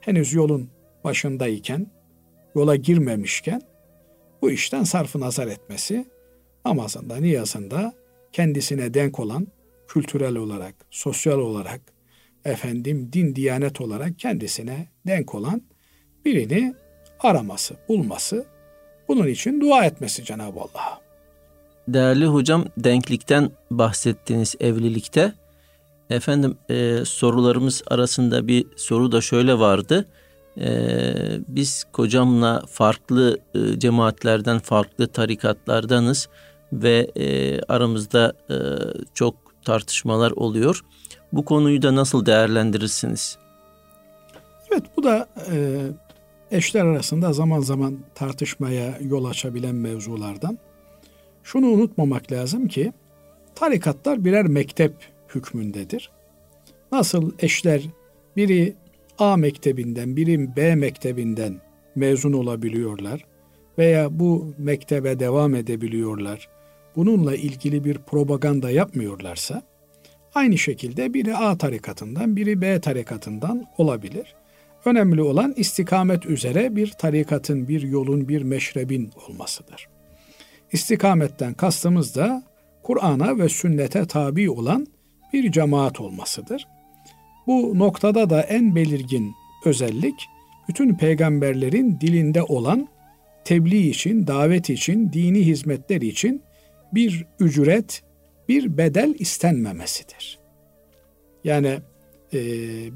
henüz 0.00 0.32
yolun 0.32 0.70
başındayken, 1.04 1.86
yola 2.54 2.76
girmemişken 2.76 3.62
bu 4.42 4.50
işten 4.50 4.84
sarfı 4.84 5.20
nazar 5.20 5.46
etmesi, 5.46 6.06
namazında, 6.64 7.16
niyazında 7.16 7.92
kendisine 8.32 8.94
denk 8.94 9.20
olan 9.20 9.46
kültürel 9.88 10.36
olarak, 10.36 10.74
sosyal 10.90 11.38
olarak, 11.38 11.80
efendim 12.44 13.12
din 13.12 13.34
diyanet 13.34 13.80
olarak 13.80 14.18
kendisine 14.18 14.88
denk 15.06 15.34
olan 15.34 15.62
birini 16.24 16.74
araması, 17.22 17.74
bulması, 17.88 18.44
bunun 19.08 19.26
için 19.26 19.60
dua 19.60 19.84
etmesi 19.84 20.24
Cenab-ı 20.24 20.60
Allah'a. 20.60 21.00
Değerli 21.88 22.26
hocam 22.26 22.64
denklikten 22.78 23.50
bahsettiniz 23.70 24.54
evlilikte. 24.60 25.32
Efendim 26.10 26.56
e, 26.70 27.04
sorularımız 27.04 27.82
arasında 27.86 28.48
bir 28.48 28.66
soru 28.76 29.12
da 29.12 29.20
şöyle 29.20 29.58
vardı. 29.58 30.06
Ee, 30.58 31.38
biz 31.48 31.84
kocamla 31.92 32.62
farklı 32.66 33.38
e, 33.54 33.78
cemaatlerden, 33.78 34.58
farklı 34.58 35.06
tarikatlardanız 35.06 36.28
ve 36.72 37.10
e, 37.16 37.60
aramızda 37.62 38.32
e, 38.50 38.56
çok 39.14 39.34
tartışmalar 39.64 40.30
oluyor. 40.30 40.84
Bu 41.32 41.44
konuyu 41.44 41.82
da 41.82 41.94
nasıl 41.94 42.26
değerlendirirsiniz? 42.26 43.38
Evet 44.72 44.82
bu 44.96 45.02
da 45.02 45.28
e, 45.52 45.78
eşler 46.50 46.84
arasında 46.84 47.32
zaman 47.32 47.60
zaman 47.60 47.98
tartışmaya 48.14 48.98
yol 49.00 49.24
açabilen 49.24 49.74
mevzulardan. 49.74 50.58
Şunu 51.44 51.66
unutmamak 51.66 52.32
lazım 52.32 52.68
ki 52.68 52.92
tarikatlar 53.54 54.24
birer 54.24 54.46
mektep 54.46 54.92
hükmündedir. 55.34 56.10
Nasıl 56.92 57.32
eşler 57.38 57.82
biri 58.36 58.74
A 59.18 59.36
mektebinden, 59.36 60.16
biri 60.16 60.56
B 60.56 60.74
mektebinden 60.74 61.60
mezun 61.94 62.32
olabiliyorlar 62.32 63.24
veya 63.78 64.18
bu 64.20 64.54
mektebe 64.58 65.20
devam 65.20 65.54
edebiliyorlar. 65.54 66.48
Bununla 66.96 67.36
ilgili 67.36 67.84
bir 67.84 67.98
propaganda 67.98 68.70
yapmıyorlarsa 68.70 69.62
aynı 70.34 70.58
şekilde 70.58 71.14
biri 71.14 71.36
A 71.36 71.58
tarikatından, 71.58 72.36
biri 72.36 72.60
B 72.60 72.80
tarikatından 72.80 73.66
olabilir. 73.78 74.34
Önemli 74.84 75.22
olan 75.22 75.54
istikamet 75.56 76.26
üzere 76.26 76.76
bir 76.76 76.90
tarikatın, 76.90 77.68
bir 77.68 77.82
yolun, 77.82 78.28
bir 78.28 78.42
meşrebin 78.42 79.10
olmasıdır. 79.28 79.88
İstikametten 80.72 81.54
kastımız 81.54 82.16
da 82.16 82.42
Kur'an'a 82.82 83.38
ve 83.38 83.48
sünnete 83.48 84.06
tabi 84.06 84.50
olan 84.50 84.86
bir 85.32 85.52
cemaat 85.52 86.00
olmasıdır. 86.00 86.68
Bu 87.46 87.78
noktada 87.78 88.30
da 88.30 88.42
en 88.42 88.74
belirgin 88.74 89.32
özellik 89.64 90.14
bütün 90.68 90.94
peygamberlerin 90.94 92.00
dilinde 92.00 92.42
olan 92.42 92.88
tebliğ 93.44 93.88
için, 93.88 94.26
davet 94.26 94.70
için, 94.70 95.12
dini 95.12 95.46
hizmetler 95.46 96.00
için 96.00 96.42
bir 96.92 97.26
ücret, 97.40 98.02
bir 98.48 98.78
bedel 98.78 99.14
istenmemesidir. 99.18 100.38
Yani 101.44 101.78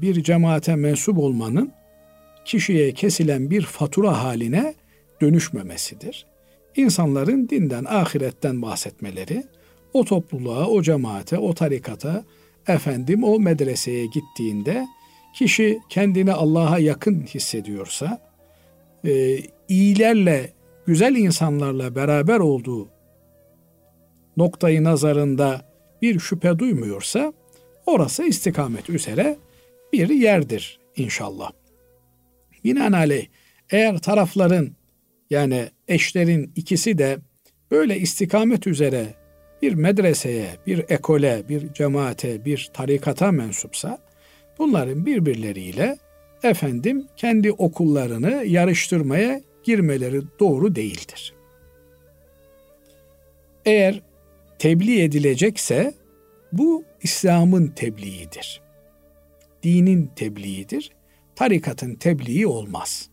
bir 0.01 0.23
cemaate 0.23 0.75
mensup 0.75 1.17
olmanın 1.17 1.71
kişiye 2.45 2.91
kesilen 2.91 3.49
bir 3.49 3.61
fatura 3.61 4.23
haline 4.23 4.73
dönüşmemesidir. 5.21 6.25
İnsanların 6.75 7.49
dinden, 7.49 7.85
ahiretten 7.85 8.61
bahsetmeleri, 8.61 9.43
o 9.93 10.05
topluluğa, 10.05 10.67
o 10.67 10.81
cemaate, 10.81 11.37
o 11.37 11.53
tarikata, 11.53 12.23
efendim 12.67 13.23
o 13.23 13.39
medreseye 13.39 14.05
gittiğinde 14.05 14.87
kişi 15.35 15.79
kendini 15.89 16.33
Allah'a 16.33 16.79
yakın 16.79 17.21
hissediyorsa, 17.21 18.21
e, 19.05 19.37
iyilerle, 19.67 20.53
güzel 20.85 21.15
insanlarla 21.15 21.95
beraber 21.95 22.39
olduğu 22.39 22.87
noktayı 24.37 24.83
nazarında 24.83 25.61
bir 26.01 26.19
şüphe 26.19 26.59
duymuyorsa, 26.59 27.33
orası 27.85 28.23
istikamet 28.23 28.89
üzere 28.89 29.37
bir 29.93 30.09
yerdir 30.09 30.79
inşallah. 30.95 31.51
Binaenaleyh 32.63 33.27
eğer 33.69 33.97
tarafların 33.97 34.71
yani 35.29 35.69
eşlerin 35.87 36.51
ikisi 36.55 36.97
de 36.97 37.17
böyle 37.71 37.99
istikamet 37.99 38.67
üzere 38.67 39.05
bir 39.61 39.73
medreseye, 39.73 40.47
bir 40.67 40.85
ekole, 40.89 41.43
bir 41.49 41.73
cemaate, 41.73 42.45
bir 42.45 42.69
tarikata 42.73 43.31
mensupsa 43.31 43.97
bunların 44.59 45.05
birbirleriyle 45.05 45.97
efendim 46.43 47.07
kendi 47.17 47.51
okullarını 47.51 48.43
yarıştırmaya 48.45 49.41
girmeleri 49.63 50.21
doğru 50.39 50.75
değildir. 50.75 51.33
Eğer 53.65 54.01
tebliğ 54.59 55.01
edilecekse 55.03 55.93
bu 56.57 56.83
İslam'ın 57.01 57.67
tebliğidir. 57.67 58.61
Dinin 59.63 60.11
tebliğidir. 60.15 60.91
Tarikatın 61.35 61.95
tebliği 61.95 62.47
olmaz. 62.47 63.09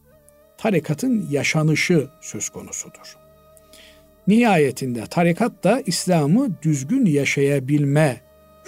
Tarikatın 0.59 1.29
yaşanışı 1.31 2.09
söz 2.21 2.49
konusudur. 2.49 3.17
Nihayetinde 4.27 5.07
tarikat 5.07 5.65
da 5.65 5.83
İslam'ı 5.87 6.63
düzgün 6.63 7.07
yaşayabilme 7.07 8.21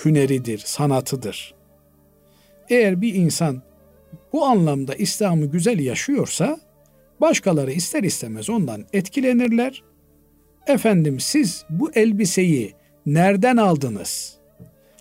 hüneridir, 0.05 0.59
sanatıdır. 0.59 1.55
Eğer 2.69 3.01
bir 3.01 3.15
insan 3.15 3.63
bu 4.33 4.45
anlamda 4.45 4.95
İslam'ı 4.95 5.47
güzel 5.47 5.79
yaşıyorsa 5.79 6.61
başkaları 7.21 7.73
ister 7.73 8.03
istemez 8.03 8.51
ondan 8.51 8.85
etkilenirler. 8.93 9.83
Efendim 10.67 11.21
siz 11.21 11.65
bu 11.71 11.93
elbiseyi 11.93 12.75
nereden 13.07 13.57
aldınız? 13.57 14.44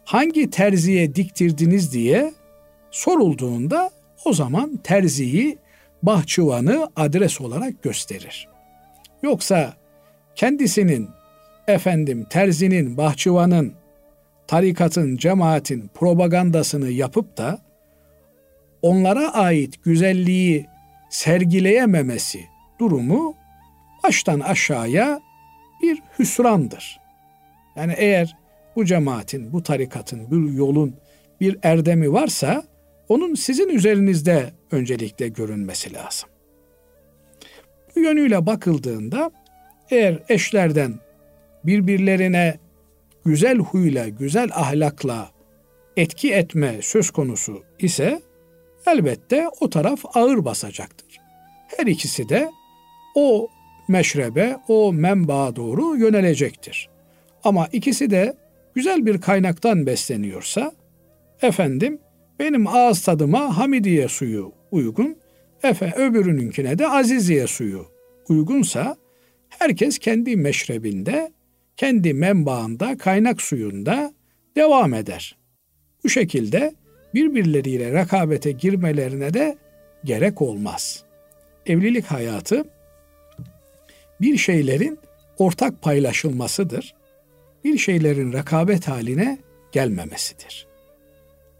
Hangi 0.05 0.49
terziye 0.49 1.15
diktirdiniz 1.15 1.93
diye 1.93 2.33
sorulduğunda 2.91 3.91
o 4.25 4.33
zaman 4.33 4.77
terziyi, 4.77 5.57
bahçıvanı 6.03 6.89
adres 6.95 7.41
olarak 7.41 7.83
gösterir. 7.83 8.47
Yoksa 9.23 9.73
kendisinin 10.35 11.09
efendim 11.67 12.25
terzinin, 12.29 12.97
bahçıvanın, 12.97 13.73
tarikatın, 14.47 15.17
cemaatin 15.17 15.89
propagandasını 15.93 16.89
yapıp 16.89 17.37
da 17.37 17.61
onlara 18.81 19.33
ait 19.33 19.83
güzelliği 19.83 20.67
sergileyememesi 21.09 22.45
durumu 22.79 23.35
baştan 24.03 24.39
aşağıya 24.39 25.19
bir 25.81 26.01
hüsrandır. 26.19 26.99
Yani 27.75 27.93
eğer 27.97 28.37
bu 28.75 28.85
cemaatin, 28.85 29.53
bu 29.53 29.63
tarikatın, 29.63 30.31
bu 30.31 30.57
yolun 30.57 30.95
bir 31.41 31.57
erdemi 31.63 32.13
varsa 32.13 32.63
onun 33.09 33.35
sizin 33.35 33.69
üzerinizde 33.69 34.53
öncelikle 34.71 35.27
görünmesi 35.27 35.93
lazım. 35.93 36.29
Bu 37.95 37.99
yönüyle 37.99 38.45
bakıldığında 38.45 39.31
eğer 39.89 40.19
eşlerden 40.29 40.99
birbirlerine 41.63 42.59
güzel 43.25 43.57
huyla, 43.57 44.07
güzel 44.07 44.49
ahlakla 44.53 45.31
etki 45.97 46.33
etme 46.33 46.79
söz 46.81 47.11
konusu 47.11 47.63
ise 47.79 48.21
elbette 48.87 49.49
o 49.59 49.69
taraf 49.69 49.99
ağır 50.13 50.45
basacaktır. 50.45 51.19
Her 51.77 51.87
ikisi 51.87 52.29
de 52.29 52.51
o 53.15 53.49
meşrebe, 53.87 54.57
o 54.67 54.93
menbağa 54.93 55.55
doğru 55.55 55.97
yönelecektir. 55.97 56.89
Ama 57.43 57.67
ikisi 57.71 58.09
de 58.09 58.33
güzel 58.75 59.05
bir 59.05 59.21
kaynaktan 59.21 59.85
besleniyorsa, 59.85 60.71
efendim 61.41 61.99
benim 62.39 62.67
ağız 62.67 63.01
tadıma 63.01 63.57
Hamidiye 63.57 64.07
suyu 64.07 64.51
uygun, 64.71 65.17
efe 65.63 65.93
öbürününkine 65.95 66.79
de 66.79 66.87
Aziziye 66.87 67.47
suyu 67.47 67.85
uygunsa, 68.29 68.97
herkes 69.49 69.99
kendi 69.99 70.35
meşrebinde, 70.35 71.31
kendi 71.77 72.13
menbaında, 72.13 72.97
kaynak 72.97 73.41
suyunda 73.41 74.13
devam 74.55 74.93
eder. 74.93 75.37
Bu 76.03 76.09
şekilde 76.09 76.73
birbirleriyle 77.13 77.91
rekabete 77.91 78.51
girmelerine 78.51 79.33
de 79.33 79.57
gerek 80.03 80.41
olmaz. 80.41 81.03
Evlilik 81.65 82.05
hayatı 82.05 82.65
bir 84.21 84.37
şeylerin 84.37 84.99
ortak 85.37 85.81
paylaşılmasıdır. 85.81 86.93
Bir 87.63 87.77
şeylerin 87.77 88.33
rekabet 88.33 88.87
haline 88.87 89.37
gelmemesidir. 89.71 90.67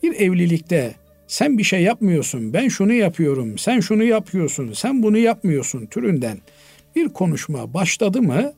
Bir 0.03 0.19
evlilikte 0.19 0.95
sen 1.27 1.57
bir 1.57 1.63
şey 1.63 1.83
yapmıyorsun, 1.83 2.53
ben 2.53 2.67
şunu 2.67 2.93
yapıyorum, 2.93 3.57
sen 3.57 3.79
şunu 3.79 4.03
yapıyorsun, 4.03 4.73
sen 4.73 5.03
bunu 5.03 5.17
yapmıyorsun 5.17 5.85
türünden 5.85 6.37
bir 6.95 7.09
konuşma 7.09 7.73
başladı 7.73 8.21
mı 8.21 8.53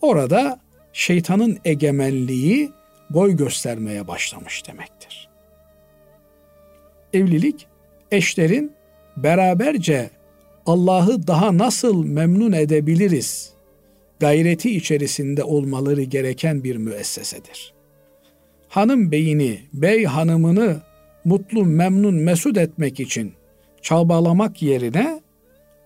orada 0.00 0.60
şeytanın 0.92 1.58
egemenliği 1.64 2.70
boy 3.10 3.36
göstermeye 3.36 4.08
başlamış 4.08 4.66
demektir. 4.66 5.28
Evlilik 7.12 7.66
eşlerin 8.10 8.72
beraberce 9.16 10.10
Allah'ı 10.66 11.26
daha 11.26 11.58
nasıl 11.58 12.04
memnun 12.04 12.52
edebiliriz 12.52 13.52
gayreti 14.20 14.76
içerisinde 14.76 15.44
olmaları 15.44 16.02
gereken 16.02 16.64
bir 16.64 16.76
müessesedir. 16.76 17.74
Hanım 18.68 19.10
beyini, 19.10 19.60
bey 19.72 20.04
hanımını 20.04 20.80
mutlu, 21.24 21.64
memnun, 21.64 22.14
mesut 22.14 22.58
etmek 22.58 23.00
için 23.00 23.32
çabalamak 23.82 24.62
yerine 24.62 25.20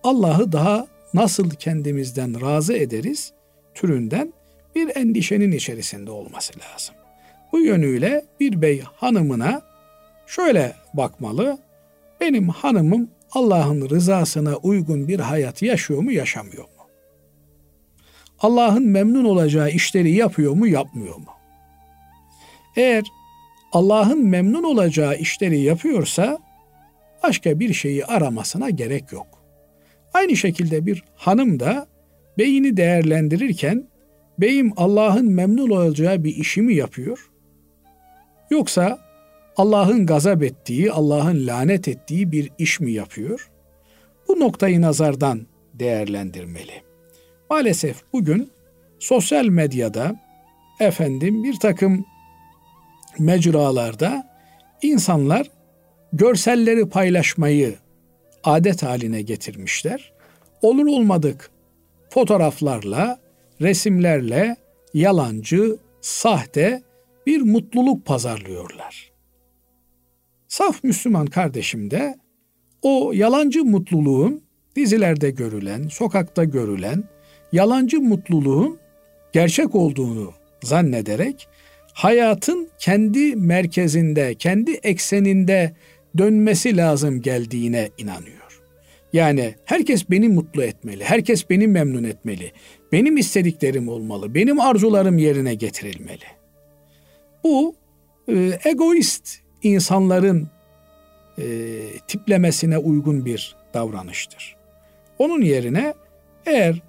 Allah'ı 0.03 0.51
daha 0.51 0.87
nasıl 1.13 1.49
kendimizden 1.49 2.41
razı 2.41 2.73
ederiz 2.73 3.33
türünden 3.73 4.33
bir 4.75 4.95
endişenin 4.95 5.51
içerisinde 5.51 6.11
olması 6.11 6.53
lazım. 6.59 6.95
Bu 7.51 7.59
yönüyle 7.59 8.25
bir 8.39 8.61
bey 8.61 8.81
hanımına 8.95 9.61
şöyle 10.27 10.73
bakmalı. 10.93 11.57
Benim 12.21 12.49
hanımım 12.49 13.09
Allah'ın 13.31 13.89
rızasına 13.89 14.55
uygun 14.55 15.07
bir 15.07 15.19
hayat 15.19 15.61
yaşıyor 15.61 16.01
mu, 16.01 16.11
yaşamıyor 16.11 16.63
mu? 16.63 16.72
Allah'ın 18.43 18.87
memnun 18.87 19.25
olacağı 19.25 19.71
işleri 19.71 20.11
yapıyor 20.11 20.53
mu, 20.53 20.67
yapmıyor 20.67 21.15
mu? 21.15 21.25
Eğer 22.75 23.03
Allah'ın 23.71 24.25
memnun 24.25 24.63
olacağı 24.63 25.17
işleri 25.17 25.59
yapıyorsa 25.59 26.39
başka 27.23 27.59
bir 27.59 27.73
şeyi 27.73 28.05
aramasına 28.05 28.69
gerek 28.69 29.11
yok. 29.11 29.27
Aynı 30.13 30.35
şekilde 30.35 30.85
bir 30.85 31.03
hanım 31.15 31.59
da 31.59 31.87
beyini 32.37 32.77
değerlendirirken 32.77 33.87
beyim 34.39 34.73
Allah'ın 34.77 35.31
memnun 35.31 35.69
olacağı 35.69 36.23
bir 36.23 36.35
işi 36.35 36.61
mi 36.61 36.75
yapıyor? 36.75 37.29
Yoksa 38.49 38.99
Allah'ın 39.57 40.05
gazap 40.05 40.43
ettiği, 40.43 40.91
Allah'ın 40.91 41.47
lanet 41.47 41.87
ettiği 41.87 42.31
bir 42.31 42.51
iş 42.57 42.79
mi 42.79 42.91
yapıyor? 42.91 43.51
Bu 44.27 44.39
noktayı 44.39 44.81
nazardan 44.81 45.47
değerlendirmeli. 45.73 46.92
Maalesef 47.53 48.03
bugün 48.13 48.51
sosyal 48.99 49.45
medyada 49.45 50.15
efendim 50.79 51.43
bir 51.43 51.55
takım 51.59 52.05
mecralarda 53.19 54.37
insanlar 54.81 55.51
görselleri 56.13 56.89
paylaşmayı 56.89 57.75
adet 58.43 58.83
haline 58.83 59.21
getirmişler. 59.21 60.13
Olur 60.61 60.85
olmadık 60.85 61.51
fotoğraflarla, 62.09 63.19
resimlerle 63.61 64.55
yalancı, 64.93 65.77
sahte 66.01 66.83
bir 67.27 67.41
mutluluk 67.41 68.05
pazarlıyorlar. 68.05 69.11
Saf 70.47 70.83
Müslüman 70.83 71.25
kardeşim 71.25 71.91
de 71.91 72.15
o 72.81 73.11
yalancı 73.13 73.65
mutluluğun 73.65 74.43
dizilerde 74.75 75.31
görülen, 75.31 75.87
sokakta 75.87 76.43
görülen 76.43 77.12
yalancı 77.53 78.01
mutluluğun 78.01 78.79
gerçek 79.33 79.75
olduğunu 79.75 80.33
zannederek 80.63 81.47
hayatın 81.93 82.69
kendi 82.79 83.35
merkezinde, 83.35 84.35
kendi 84.35 84.71
ekseninde 84.71 85.73
dönmesi 86.17 86.77
lazım 86.77 87.21
geldiğine 87.21 87.89
inanıyor. 87.97 88.61
Yani 89.13 89.55
herkes 89.65 90.09
beni 90.09 90.29
mutlu 90.29 90.63
etmeli, 90.63 91.03
herkes 91.03 91.49
beni 91.49 91.67
memnun 91.67 92.03
etmeli. 92.03 92.51
Benim 92.91 93.17
istediklerim 93.17 93.89
olmalı, 93.89 94.35
benim 94.35 94.59
arzularım 94.59 95.17
yerine 95.17 95.55
getirilmeli. 95.55 96.25
Bu 97.43 97.75
e, 98.27 98.59
egoist 98.65 99.39
insanların 99.63 100.47
e, 101.37 101.45
tiplemesine 102.07 102.77
uygun 102.77 103.25
bir 103.25 103.55
davranıştır. 103.73 104.55
Onun 105.19 105.41
yerine 105.41 105.93
eğer 106.45 106.81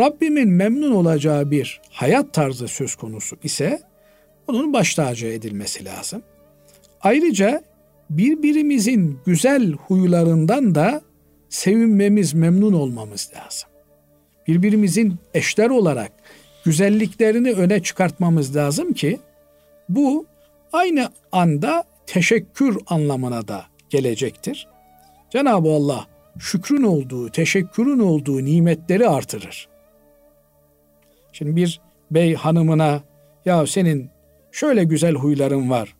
Rabbimin 0.00 0.48
memnun 0.48 0.90
olacağı 0.90 1.50
bir 1.50 1.80
hayat 1.90 2.34
tarzı 2.34 2.68
söz 2.68 2.94
konusu 2.94 3.36
ise 3.42 3.82
onun 4.48 4.72
baş 4.72 4.94
tacı 4.94 5.26
edilmesi 5.26 5.84
lazım. 5.84 6.22
Ayrıca 7.00 7.62
birbirimizin 8.10 9.18
güzel 9.26 9.72
huylarından 9.72 10.74
da 10.74 11.02
sevinmemiz, 11.48 12.34
memnun 12.34 12.72
olmamız 12.72 13.30
lazım. 13.36 13.68
Birbirimizin 14.48 15.16
eşler 15.34 15.70
olarak 15.70 16.12
güzelliklerini 16.64 17.52
öne 17.52 17.82
çıkartmamız 17.82 18.56
lazım 18.56 18.92
ki 18.92 19.20
bu 19.88 20.26
aynı 20.72 21.08
anda 21.32 21.84
teşekkür 22.06 22.78
anlamına 22.86 23.48
da 23.48 23.64
gelecektir. 23.90 24.68
Cenab-ı 25.30 25.68
Allah 25.68 26.06
şükrün 26.38 26.82
olduğu, 26.82 27.30
teşekkürün 27.30 27.98
olduğu 27.98 28.44
nimetleri 28.44 29.08
artırır. 29.08 29.69
Şimdi 31.32 31.56
bir 31.56 31.80
bey 32.10 32.34
hanımına 32.34 33.00
ya 33.44 33.66
senin 33.66 34.10
şöyle 34.52 34.84
güzel 34.84 35.14
huyların 35.14 35.70
var. 35.70 35.96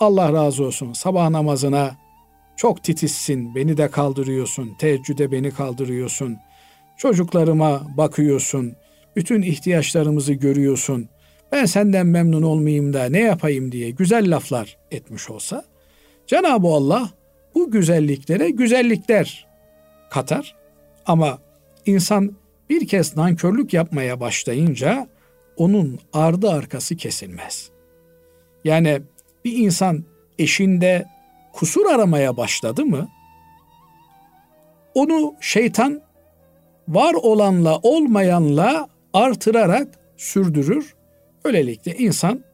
Allah 0.00 0.32
razı 0.32 0.64
olsun 0.64 0.92
sabah 0.92 1.30
namazına 1.30 1.96
çok 2.56 2.84
titizsin, 2.84 3.54
beni 3.54 3.76
de 3.76 3.90
kaldırıyorsun, 3.90 4.70
teheccüde 4.78 5.32
beni 5.32 5.50
kaldırıyorsun. 5.50 6.36
Çocuklarıma 6.96 7.82
bakıyorsun, 7.96 8.72
bütün 9.16 9.42
ihtiyaçlarımızı 9.42 10.32
görüyorsun. 10.32 11.08
Ben 11.52 11.64
senden 11.64 12.06
memnun 12.06 12.42
olmayayım 12.42 12.92
da 12.92 13.04
ne 13.04 13.20
yapayım 13.20 13.72
diye 13.72 13.90
güzel 13.90 14.36
laflar 14.36 14.78
etmiş 14.90 15.30
olsa 15.30 15.64
Cenab-ı 16.26 16.68
Allah 16.68 17.10
bu 17.54 17.70
güzelliklere 17.70 18.50
güzellikler 18.50 19.46
katar. 20.10 20.56
Ama 21.06 21.38
insan 21.86 22.32
bir 22.70 22.88
kez 22.88 23.16
nankörlük 23.16 23.72
yapmaya 23.74 24.20
başlayınca 24.20 25.08
onun 25.56 25.98
ardı 26.12 26.50
arkası 26.50 26.96
kesilmez. 26.96 27.70
Yani 28.64 29.02
bir 29.44 29.52
insan 29.52 30.04
eşinde 30.38 31.06
kusur 31.52 31.86
aramaya 31.86 32.36
başladı 32.36 32.84
mı 32.84 33.08
onu 34.94 35.34
şeytan 35.40 36.00
var 36.88 37.14
olanla 37.14 37.78
olmayanla 37.78 38.88
artırarak 39.12 39.98
sürdürür. 40.16 40.94
Öylelikle 41.44 41.96
insan 41.96 42.44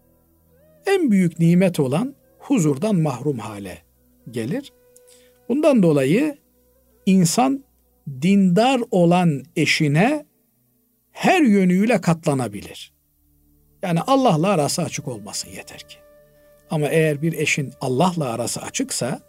en 0.87 1.11
büyük 1.11 1.39
nimet 1.39 1.81
olan 1.81 2.15
huzurdan 2.39 2.97
mahrum 2.97 3.39
hale 3.39 3.79
gelir. 4.31 4.73
Bundan 5.49 5.83
dolayı 5.83 6.37
insan 7.07 7.65
dindar 8.23 8.81
olan 8.91 9.43
eşine 9.57 10.27
her 11.13 11.43
yönüyle 11.43 12.01
katlanabilir. 12.01 12.93
Yani 13.83 14.01
Allah'la 14.01 14.49
arası 14.49 14.83
açık 14.83 15.09
olmasın 15.09 15.51
yeter 15.51 15.79
ki. 15.79 15.97
Ama 16.71 16.89
eğer 16.89 17.23
bir 17.23 17.33
eşin 17.33 17.73
Allah'la 17.81 18.29
arası 18.29 18.63
açıksa 18.63 19.21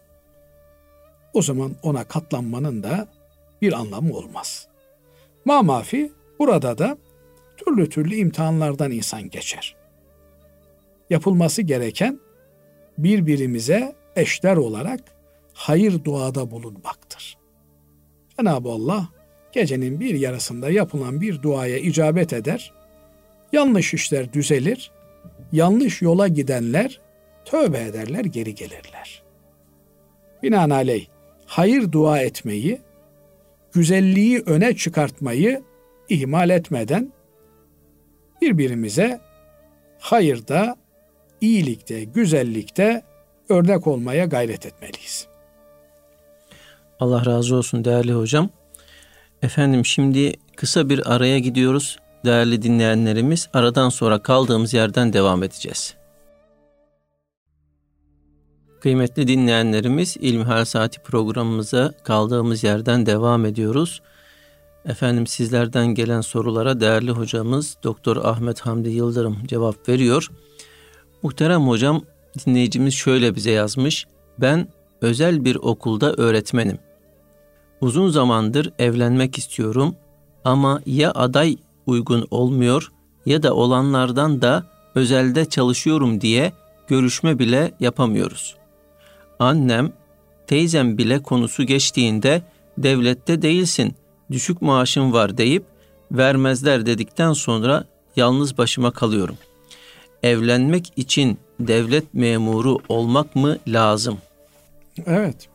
o 1.33 1.41
zaman 1.41 1.75
ona 1.83 2.03
katlanmanın 2.03 2.83
da 2.83 3.07
bir 3.61 3.73
anlamı 3.73 4.13
olmaz. 4.13 4.67
Ma 5.45 5.61
mafi 5.61 6.11
burada 6.39 6.77
da 6.77 6.97
türlü 7.57 7.89
türlü 7.89 8.15
imtihanlardan 8.15 8.91
insan 8.91 9.29
geçer. 9.29 9.75
Yapılması 11.09 11.61
gereken 11.61 12.19
birbirimize 12.97 13.95
eşler 14.15 14.57
olarak 14.57 14.99
hayır 15.53 16.03
duada 16.03 16.51
bulunmaktır. 16.51 17.37
Cenab-ı 18.39 18.69
Allah 18.69 19.07
gecenin 19.51 19.99
bir 19.99 20.15
yarısında 20.15 20.69
yapılan 20.69 21.21
bir 21.21 21.41
duaya 21.41 21.77
icabet 21.77 22.33
eder. 22.33 22.73
Yanlış 23.53 23.93
işler 23.93 24.33
düzelir. 24.33 24.91
Yanlış 25.51 26.01
yola 26.01 26.27
gidenler 26.27 26.99
tövbe 27.45 27.79
ederler, 27.79 28.25
geri 28.25 28.55
gelirler. 28.55 29.23
Binaenaleyh 30.43 31.05
hayır 31.45 31.91
dua 31.91 32.19
etmeyi, 32.19 32.81
güzelliği 33.73 34.43
öne 34.45 34.75
çıkartmayı 34.75 35.63
ihmal 36.09 36.49
etmeden 36.49 37.11
birbirimize 38.41 39.19
hayırda, 39.99 40.75
iyilikte, 41.41 42.03
güzellikte 42.03 43.01
örnek 43.49 43.87
olmaya 43.87 44.25
gayret 44.25 44.65
etmeliyiz. 44.65 45.27
Allah 46.99 47.25
razı 47.25 47.55
olsun 47.55 47.85
değerli 47.85 48.13
hocam. 48.13 48.49
Efendim 49.41 49.85
şimdi 49.85 50.33
kısa 50.55 50.89
bir 50.89 51.13
araya 51.13 51.39
gidiyoruz 51.39 51.97
değerli 52.25 52.61
dinleyenlerimiz. 52.61 53.49
Aradan 53.53 53.89
sonra 53.89 54.19
kaldığımız 54.19 54.73
yerden 54.73 55.13
devam 55.13 55.43
edeceğiz. 55.43 55.95
Kıymetli 58.81 59.27
dinleyenlerimiz 59.27 60.17
İlmihal 60.19 60.65
Saati 60.65 60.99
programımıza 61.01 61.93
kaldığımız 62.03 62.63
yerden 62.63 63.05
devam 63.05 63.45
ediyoruz. 63.45 64.01
Efendim 64.85 65.27
sizlerden 65.27 65.87
gelen 65.87 66.21
sorulara 66.21 66.79
değerli 66.79 67.11
hocamız 67.11 67.77
Doktor 67.83 68.17
Ahmet 68.17 68.61
Hamdi 68.61 68.89
Yıldırım 68.89 69.37
cevap 69.47 69.89
veriyor. 69.89 70.31
Muhterem 71.23 71.67
hocam 71.67 72.01
dinleyicimiz 72.45 72.93
şöyle 72.93 73.35
bize 73.35 73.51
yazmış. 73.51 74.05
Ben 74.37 74.67
özel 75.01 75.45
bir 75.45 75.55
okulda 75.55 76.13
öğretmenim. 76.13 76.77
Uzun 77.81 78.09
zamandır 78.09 78.73
evlenmek 78.79 79.37
istiyorum 79.37 79.95
ama 80.43 80.81
ya 80.85 81.11
aday 81.11 81.57
uygun 81.85 82.27
olmuyor 82.31 82.91
ya 83.25 83.43
da 83.43 83.53
olanlardan 83.53 84.41
da 84.41 84.63
özelde 84.95 85.45
çalışıyorum 85.45 86.21
diye 86.21 86.53
görüşme 86.87 87.39
bile 87.39 87.71
yapamıyoruz. 87.79 88.55
Annem, 89.39 89.93
teyzem 90.47 90.97
bile 90.97 91.23
konusu 91.23 91.63
geçtiğinde 91.63 92.41
devlette 92.77 93.41
değilsin, 93.41 93.95
düşük 94.31 94.61
maaşın 94.61 95.13
var 95.13 95.37
deyip 95.37 95.63
vermezler 96.11 96.85
dedikten 96.85 97.33
sonra 97.33 97.85
yalnız 98.15 98.57
başıma 98.57 98.91
kalıyorum. 98.91 99.37
Evlenmek 100.23 100.93
için 100.95 101.37
devlet 101.59 102.13
memuru 102.13 102.77
olmak 102.89 103.35
mı 103.35 103.57
lazım? 103.67 104.17
Evet. 105.05 105.49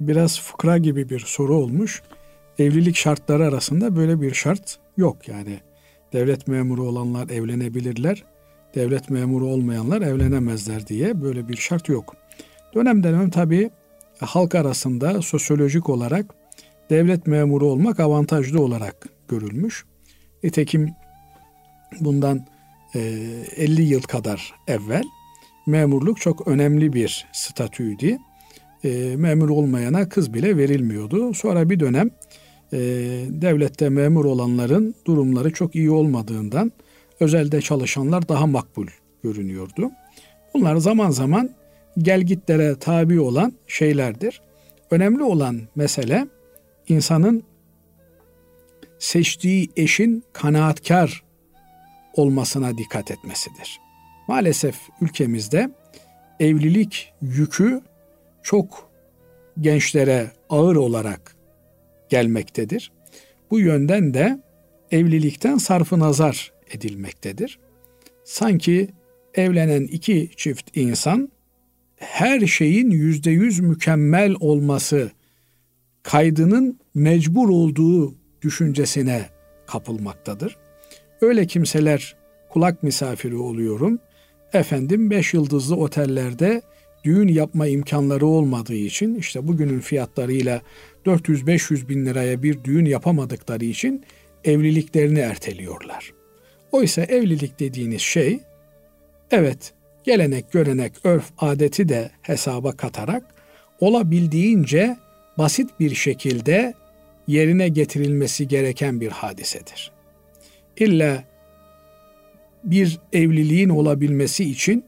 biraz 0.00 0.40
fıkra 0.40 0.78
gibi 0.78 1.08
bir 1.08 1.20
soru 1.20 1.56
olmuş. 1.56 2.02
Evlilik 2.58 2.96
şartları 2.96 3.46
arasında 3.46 3.96
böyle 3.96 4.20
bir 4.20 4.34
şart 4.34 4.78
yok 4.96 5.28
yani. 5.28 5.60
Devlet 6.12 6.48
memuru 6.48 6.88
olanlar 6.88 7.28
evlenebilirler, 7.28 8.24
devlet 8.74 9.10
memuru 9.10 9.46
olmayanlar 9.46 10.02
evlenemezler 10.02 10.86
diye 10.86 11.22
böyle 11.22 11.48
bir 11.48 11.56
şart 11.56 11.88
yok. 11.88 12.16
Dönem 12.74 13.02
dönem 13.02 13.30
tabii 13.30 13.70
halk 14.20 14.54
arasında 14.54 15.22
sosyolojik 15.22 15.88
olarak 15.88 16.34
devlet 16.90 17.26
memuru 17.26 17.66
olmak 17.66 18.00
avantajlı 18.00 18.62
olarak 18.62 19.08
görülmüş. 19.28 19.84
Nitekim 20.42 20.90
bundan 22.00 22.46
50 22.94 23.82
yıl 23.82 24.02
kadar 24.02 24.54
evvel 24.66 25.04
memurluk 25.66 26.20
çok 26.20 26.48
önemli 26.48 26.92
bir 26.92 27.26
statüydü. 27.32 28.18
Memur 29.16 29.48
olmayana 29.48 30.08
kız 30.08 30.34
bile 30.34 30.56
verilmiyordu. 30.56 31.34
Sonra 31.34 31.70
bir 31.70 31.80
dönem 31.80 32.10
devlette 33.42 33.88
memur 33.88 34.24
olanların 34.24 34.94
durumları 35.06 35.52
çok 35.52 35.74
iyi 35.74 35.90
olmadığından 35.90 36.72
özelde 37.20 37.60
çalışanlar 37.60 38.28
daha 38.28 38.46
makbul 38.46 38.86
görünüyordu. 39.22 39.90
Bunlar 40.54 40.76
zaman 40.76 41.10
zaman 41.10 41.50
gelgitlere 41.98 42.78
tabi 42.78 43.20
olan 43.20 43.52
şeylerdir. 43.66 44.40
Önemli 44.90 45.22
olan 45.22 45.60
mesele 45.76 46.26
insanın 46.88 47.42
seçtiği 48.98 49.70
eşin 49.76 50.24
kanaatkar 50.32 51.22
olmasına 52.14 52.78
dikkat 52.78 53.10
etmesidir. 53.10 53.80
Maalesef 54.28 54.76
ülkemizde 55.00 55.70
evlilik 56.40 57.12
yükü 57.22 57.80
çok 58.42 58.90
gençlere 59.60 60.30
ağır 60.48 60.76
olarak 60.76 61.36
gelmektedir. 62.08 62.92
Bu 63.50 63.60
yönden 63.60 64.14
de 64.14 64.40
evlilikten 64.90 65.56
sarfı 65.56 65.98
nazar 65.98 66.52
edilmektedir. 66.70 67.58
Sanki 68.24 68.88
evlenen 69.34 69.82
iki 69.82 70.30
çift 70.36 70.76
insan 70.76 71.32
her 71.96 72.40
şeyin 72.40 72.90
yüzde 72.90 73.30
yüz 73.30 73.60
mükemmel 73.60 74.34
olması 74.40 75.10
kaydının 76.02 76.80
mecbur 76.94 77.48
olduğu 77.48 78.14
düşüncesine 78.42 79.26
kapılmaktadır. 79.66 80.56
Öyle 81.20 81.46
kimseler 81.46 82.16
kulak 82.48 82.82
misafiri 82.82 83.36
oluyorum. 83.36 83.98
Efendim 84.52 85.10
beş 85.10 85.34
yıldızlı 85.34 85.76
otellerde 85.76 86.62
düğün 87.04 87.28
yapma 87.28 87.66
imkanları 87.66 88.26
olmadığı 88.26 88.74
için 88.74 89.14
işte 89.14 89.48
bugünün 89.48 89.80
fiyatlarıyla 89.80 90.62
400-500 91.06 91.88
bin 91.88 92.06
liraya 92.06 92.42
bir 92.42 92.64
düğün 92.64 92.84
yapamadıkları 92.84 93.64
için 93.64 94.04
evliliklerini 94.44 95.18
erteliyorlar. 95.18 96.12
Oysa 96.72 97.02
evlilik 97.02 97.60
dediğiniz 97.60 98.00
şey 98.00 98.40
evet 99.30 99.72
gelenek, 100.04 100.52
görenek, 100.52 100.92
örf, 101.04 101.24
adeti 101.38 101.88
de 101.88 102.10
hesaba 102.22 102.72
katarak 102.72 103.22
olabildiğince 103.80 104.96
basit 105.38 105.70
bir 105.80 105.94
şekilde 105.94 106.74
yerine 107.26 107.68
getirilmesi 107.68 108.48
gereken 108.48 109.00
bir 109.00 109.08
hadisedir. 109.08 109.92
İlla 110.76 111.24
bir 112.64 112.98
evliliğin 113.12 113.68
olabilmesi 113.68 114.50
için 114.50 114.84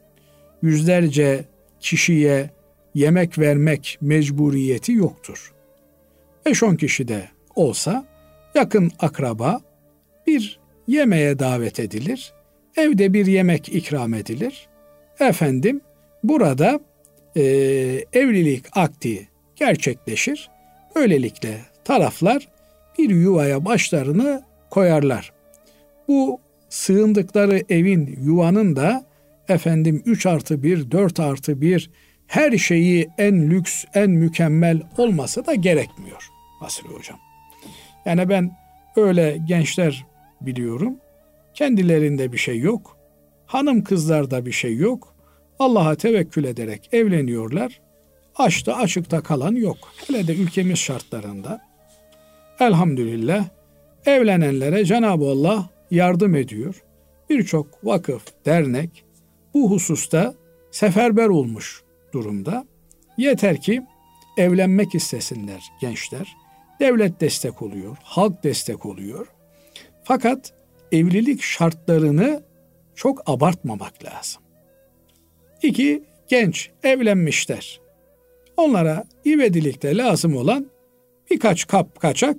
yüzlerce 0.61 1.45
kişiye 1.83 2.49
yemek 2.95 3.39
vermek 3.39 3.97
mecburiyeti 4.01 4.91
yoktur. 4.91 5.53
5-10 6.45 6.77
kişi 6.77 7.07
de 7.07 7.29
olsa 7.55 8.05
yakın 8.55 8.91
akraba 8.99 9.61
bir 10.27 10.59
yemeğe 10.87 11.39
davet 11.39 11.79
edilir. 11.79 12.33
Evde 12.77 13.13
bir 13.13 13.25
yemek 13.25 13.69
ikram 13.69 14.13
edilir. 14.13 14.67
Efendim 15.19 15.81
burada 16.23 16.79
e, 17.35 17.41
evlilik 18.13 18.65
akdi 18.77 19.27
gerçekleşir. 19.55 20.49
Böylelikle 20.95 21.61
taraflar 21.83 22.47
bir 22.97 23.09
yuvaya 23.09 23.65
başlarını 23.65 24.43
koyarlar. 24.69 25.33
Bu 26.07 26.39
sığındıkları 26.69 27.61
evin, 27.69 28.19
yuvanın 28.23 28.75
da 28.75 29.05
efendim 29.49 30.03
3 30.05 30.25
artı 30.25 30.63
1, 30.63 30.91
4 30.91 31.19
artı 31.19 31.61
1 31.61 31.89
her 32.27 32.57
şeyi 32.57 33.09
en 33.17 33.49
lüks, 33.49 33.85
en 33.93 34.11
mükemmel 34.11 34.81
olmasa 34.97 35.45
da 35.45 35.55
gerekmiyor 35.55 36.29
Basri 36.61 36.87
Hocam. 36.87 37.19
Yani 38.05 38.29
ben 38.29 38.51
öyle 38.95 39.37
gençler 39.47 40.05
biliyorum. 40.41 40.97
Kendilerinde 41.53 42.31
bir 42.31 42.37
şey 42.37 42.59
yok. 42.59 42.97
Hanım 43.45 43.83
kızlarda 43.83 44.45
bir 44.45 44.51
şey 44.51 44.75
yok. 44.75 45.15
Allah'a 45.59 45.95
tevekkül 45.95 46.43
ederek 46.43 46.89
evleniyorlar. 46.91 47.81
Açta 48.35 48.75
açıkta 48.75 49.21
kalan 49.21 49.55
yok. 49.55 49.77
Hele 50.07 50.27
de 50.27 50.35
ülkemiz 50.35 50.79
şartlarında. 50.79 51.61
Elhamdülillah 52.59 53.45
evlenenlere 54.05 54.85
Cenab-ı 54.85 55.25
Allah 55.25 55.69
yardım 55.91 56.35
ediyor. 56.35 56.83
Birçok 57.29 57.85
vakıf, 57.85 58.23
dernek 58.45 59.05
bu 59.53 59.71
hususta 59.71 60.35
seferber 60.71 61.27
olmuş 61.27 61.83
durumda. 62.13 62.65
Yeter 63.17 63.61
ki 63.61 63.83
evlenmek 64.37 64.95
istesinler 64.95 65.63
gençler. 65.81 66.35
Devlet 66.79 67.21
destek 67.21 67.61
oluyor, 67.61 67.97
halk 68.03 68.43
destek 68.43 68.85
oluyor. 68.85 69.27
Fakat 70.03 70.53
evlilik 70.91 71.41
şartlarını 71.41 72.43
çok 72.95 73.29
abartmamak 73.29 74.03
lazım. 74.03 74.43
İki, 75.61 76.03
genç 76.27 76.71
evlenmişler. 76.83 77.81
Onlara 78.57 79.03
ivedilikte 79.25 79.97
lazım 79.97 80.35
olan 80.35 80.67
birkaç 81.31 81.67
kap 81.67 81.99
kaçak, 81.99 82.37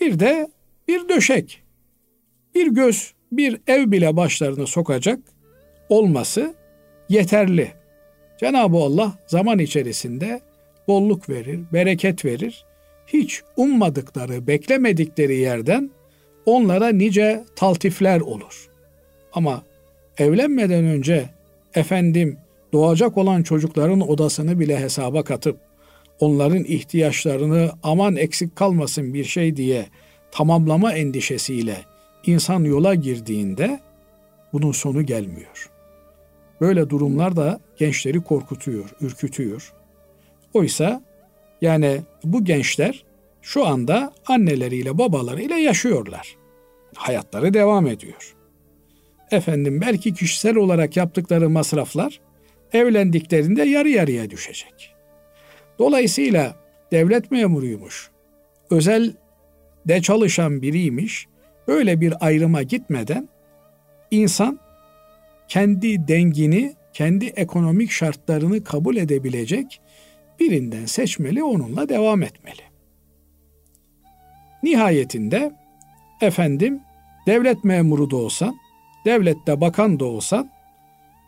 bir 0.00 0.20
de 0.20 0.48
bir 0.88 1.08
döşek, 1.08 1.62
bir 2.54 2.66
göz, 2.66 3.14
bir 3.32 3.60
ev 3.66 3.90
bile 3.90 4.16
başlarını 4.16 4.66
sokacak 4.66 5.18
olması 5.88 6.54
yeterli. 7.08 7.72
Cenab-ı 8.38 8.76
Allah 8.76 9.12
zaman 9.26 9.58
içerisinde 9.58 10.40
bolluk 10.88 11.28
verir, 11.28 11.60
bereket 11.72 12.24
verir. 12.24 12.64
Hiç 13.06 13.42
ummadıkları, 13.56 14.46
beklemedikleri 14.46 15.36
yerden 15.36 15.90
onlara 16.46 16.88
nice 16.88 17.44
taltifler 17.56 18.20
olur. 18.20 18.68
Ama 19.32 19.62
evlenmeden 20.18 20.84
önce 20.84 21.24
efendim 21.74 22.38
doğacak 22.72 23.18
olan 23.18 23.42
çocukların 23.42 24.08
odasını 24.10 24.60
bile 24.60 24.80
hesaba 24.80 25.24
katıp 25.24 25.58
onların 26.20 26.64
ihtiyaçlarını 26.64 27.70
aman 27.82 28.16
eksik 28.16 28.56
kalmasın 28.56 29.14
bir 29.14 29.24
şey 29.24 29.56
diye 29.56 29.86
tamamlama 30.30 30.92
endişesiyle 30.92 31.76
insan 32.26 32.64
yola 32.64 32.94
girdiğinde 32.94 33.80
bunun 34.52 34.72
sonu 34.72 35.06
gelmiyor. 35.06 35.70
Böyle 36.60 36.90
durumlar 36.90 37.36
da 37.36 37.60
gençleri 37.76 38.20
korkutuyor, 38.20 38.90
ürkütüyor. 39.00 39.72
Oysa 40.54 41.02
yani 41.60 42.00
bu 42.24 42.44
gençler 42.44 43.04
şu 43.42 43.66
anda 43.66 44.12
anneleriyle 44.26 44.98
babalarıyla 44.98 45.56
yaşıyorlar. 45.56 46.36
Hayatları 46.94 47.54
devam 47.54 47.86
ediyor. 47.86 48.34
Efendim 49.30 49.80
belki 49.80 50.14
kişisel 50.14 50.56
olarak 50.56 50.96
yaptıkları 50.96 51.50
masraflar 51.50 52.20
evlendiklerinde 52.72 53.62
yarı 53.62 53.88
yarıya 53.88 54.30
düşecek. 54.30 54.94
Dolayısıyla 55.78 56.56
devlet 56.92 57.30
memuruymuş, 57.30 58.10
özel 58.70 59.12
de 59.88 60.02
çalışan 60.02 60.62
biriymiş, 60.62 61.26
böyle 61.68 62.00
bir 62.00 62.26
ayrıma 62.26 62.62
gitmeden 62.62 63.28
insan 64.10 64.58
kendi 65.48 66.08
dengini, 66.08 66.74
kendi 66.92 67.26
ekonomik 67.26 67.90
şartlarını 67.90 68.64
kabul 68.64 68.96
edebilecek 68.96 69.80
birinden 70.40 70.86
seçmeli, 70.86 71.42
onunla 71.42 71.88
devam 71.88 72.22
etmeli. 72.22 72.62
Nihayetinde 74.62 75.52
efendim 76.20 76.80
devlet 77.26 77.64
memuru 77.64 78.10
da 78.10 78.16
olsan, 78.16 78.56
devlette 79.04 79.60
bakan 79.60 80.00
da 80.00 80.04
olsan 80.04 80.50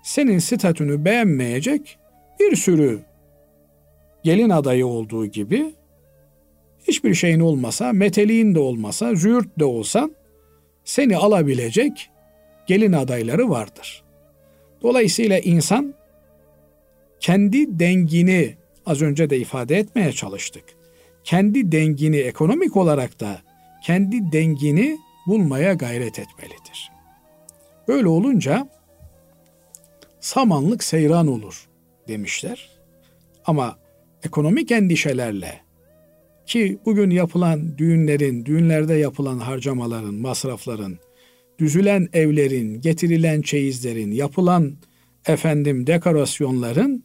senin 0.03 0.39
statünü 0.39 1.05
beğenmeyecek 1.05 1.99
bir 2.41 2.57
sürü 2.57 3.01
gelin 4.25 4.51
adayı 4.51 4.87
olduğu 4.87 5.27
gibi 5.27 5.75
hiçbir 6.89 7.15
şeyin 7.15 7.41
olmasa, 7.41 7.93
meteliğin 7.93 8.55
de 8.55 8.59
olmasa, 8.59 9.15
züğürt 9.15 9.59
de 9.59 9.65
olsan 9.65 10.15
seni 10.85 11.17
alabilecek 11.17 12.11
gelin 12.67 12.93
adayları 12.93 13.51
vardır. 13.51 14.05
Dolayısıyla 14.83 15.39
insan 15.39 15.95
kendi 17.21 17.79
dengini 17.79 18.57
az 18.87 19.03
önce 19.03 19.31
de 19.31 19.39
ifade 19.39 19.77
etmeye 19.77 20.13
çalıştık. 20.13 20.65
Kendi 21.25 21.73
dengini 21.73 22.17
ekonomik 22.17 22.77
olarak 22.77 23.21
da 23.21 23.41
kendi 23.85 24.33
dengini 24.33 24.99
bulmaya 25.27 25.73
gayret 25.75 26.19
etmelidir. 26.19 26.91
Böyle 27.89 28.09
olunca 28.09 28.69
samanlık 30.21 30.85
seyran 30.85 31.27
olur 31.27 31.69
demişler. 32.09 32.71
Ama 33.45 33.79
ekonomik 34.25 34.71
endişelerle 34.71 35.61
ki 36.47 36.79
bugün 36.87 37.11
yapılan 37.11 37.79
düğünlerin, 37.79 38.45
düğünlerde 38.45 38.95
yapılan 38.95 39.39
harcamaların, 39.39 40.15
masrafların, 40.15 40.99
düzülen 41.61 42.09
evlerin, 42.13 42.81
getirilen 42.81 43.43
çeyizlerin, 43.43 44.13
yapılan 44.13 44.73
efendim 45.27 45.87
dekorasyonların 45.87 47.05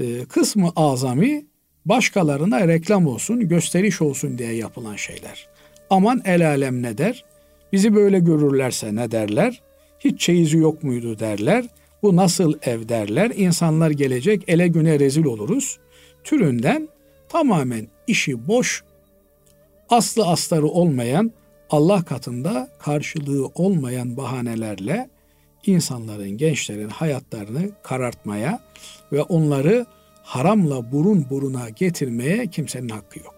e, 0.00 0.24
kısmı 0.24 0.72
azami 0.76 1.46
başkalarına 1.84 2.68
reklam 2.68 3.06
olsun, 3.06 3.48
gösteriş 3.48 4.02
olsun 4.02 4.38
diye 4.38 4.52
yapılan 4.52 4.96
şeyler. 4.96 5.48
Aman 5.90 6.22
el 6.24 6.48
alem 6.48 6.82
ne 6.82 6.98
der? 6.98 7.24
Bizi 7.72 7.94
böyle 7.94 8.18
görürlerse 8.18 8.94
ne 8.94 9.10
derler? 9.10 9.62
Hiç 10.00 10.20
çeyizi 10.20 10.58
yok 10.58 10.82
muydu 10.82 11.18
derler. 11.18 11.64
Bu 12.02 12.16
nasıl 12.16 12.54
ev 12.62 12.88
derler. 12.88 13.32
İnsanlar 13.36 13.90
gelecek 13.90 14.44
ele 14.48 14.68
güne 14.68 15.00
rezil 15.00 15.24
oluruz. 15.24 15.78
Türünden 16.24 16.88
tamamen 17.28 17.88
işi 18.06 18.48
boş, 18.48 18.84
aslı 19.88 20.26
astarı 20.26 20.66
olmayan, 20.66 21.32
Allah 21.70 22.04
katında 22.04 22.68
karşılığı 22.78 23.46
olmayan 23.46 24.16
bahanelerle 24.16 25.10
insanların, 25.66 26.30
gençlerin 26.30 26.88
hayatlarını 26.88 27.70
karartmaya 27.82 28.60
ve 29.12 29.22
onları 29.22 29.86
haramla 30.22 30.92
burun 30.92 31.26
buruna 31.30 31.68
getirmeye 31.68 32.46
kimsenin 32.46 32.88
hakkı 32.88 33.18
yok. 33.18 33.34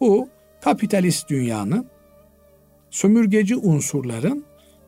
Bu 0.00 0.28
kapitalist 0.60 1.30
dünyanın 1.30 1.86
sömürgeci 2.90 3.56
unsurların 3.56 4.44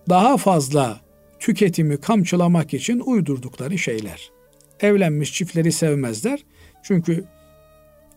daha 0.08 0.36
fazla 0.36 1.00
tüketimi 1.38 2.00
kamçılamak 2.00 2.74
için 2.74 3.02
uydurdukları 3.06 3.78
şeyler. 3.78 4.30
Evlenmiş 4.80 5.32
çiftleri 5.32 5.72
sevmezler. 5.72 6.44
Çünkü 6.82 7.24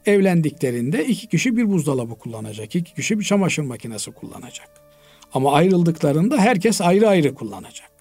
evlendiklerinde 0.07 1.05
iki 1.05 1.27
kişi 1.27 1.57
bir 1.57 1.69
buzdolabı 1.71 2.15
kullanacak, 2.15 2.75
iki 2.75 2.93
kişi 2.93 3.19
bir 3.19 3.25
çamaşır 3.25 3.63
makinesi 3.63 4.11
kullanacak. 4.11 4.69
Ama 5.33 5.53
ayrıldıklarında 5.53 6.37
herkes 6.37 6.81
ayrı 6.81 7.09
ayrı 7.09 7.35
kullanacak. 7.35 7.91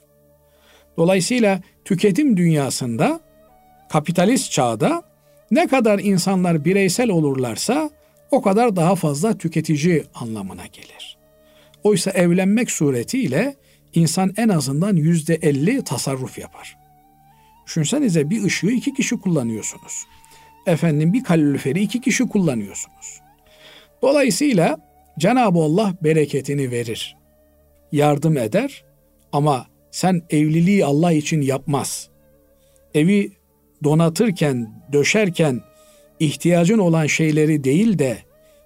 Dolayısıyla 0.97 1.61
tüketim 1.85 2.37
dünyasında 2.37 3.21
kapitalist 3.89 4.53
çağda 4.53 5.03
ne 5.51 5.67
kadar 5.67 5.99
insanlar 5.99 6.65
bireysel 6.65 7.11
olurlarsa 7.11 7.91
o 8.31 8.43
kadar 8.43 8.77
daha 8.77 8.95
fazla 8.95 9.39
tüketici 9.39 10.05
anlamına 10.15 10.67
gelir. 10.67 11.17
Oysa 11.85 12.11
evlenmek 12.11 12.71
suretiyle 12.71 13.57
insan 13.95 14.33
en 14.37 14.49
azından 14.49 14.97
yüzde 14.97 15.35
elli 15.35 15.85
tasarruf 15.85 16.39
yapar. 16.39 16.77
Düşünsenize 17.67 18.31
bir 18.31 18.45
ışığı 18.45 18.71
iki 18.71 18.95
kişi 18.95 19.21
kullanıyorsunuz. 19.21 20.05
Efendim 20.67 21.13
bir 21.13 21.25
kaloriferi 21.25 21.81
iki 21.81 22.01
kişi 22.01 22.29
kullanıyorsunuz. 22.29 23.21
Dolayısıyla 24.03 24.77
Cenab-ı 25.19 25.59
Allah 25.59 25.95
bereketini 26.03 26.71
verir. 26.71 27.17
Yardım 27.93 28.37
eder 28.37 28.85
ama 29.33 29.67
sen 29.91 30.23
evliliği 30.31 30.85
Allah 30.85 31.13
için 31.13 31.41
yapmaz. 31.41 32.09
Evi 32.95 33.33
donatırken, 33.85 34.85
döşerken 34.93 35.61
ihtiyacın 36.21 36.79
olan 36.79 37.07
şeyleri 37.07 37.65
değil 37.65 37.99
de 37.99 38.19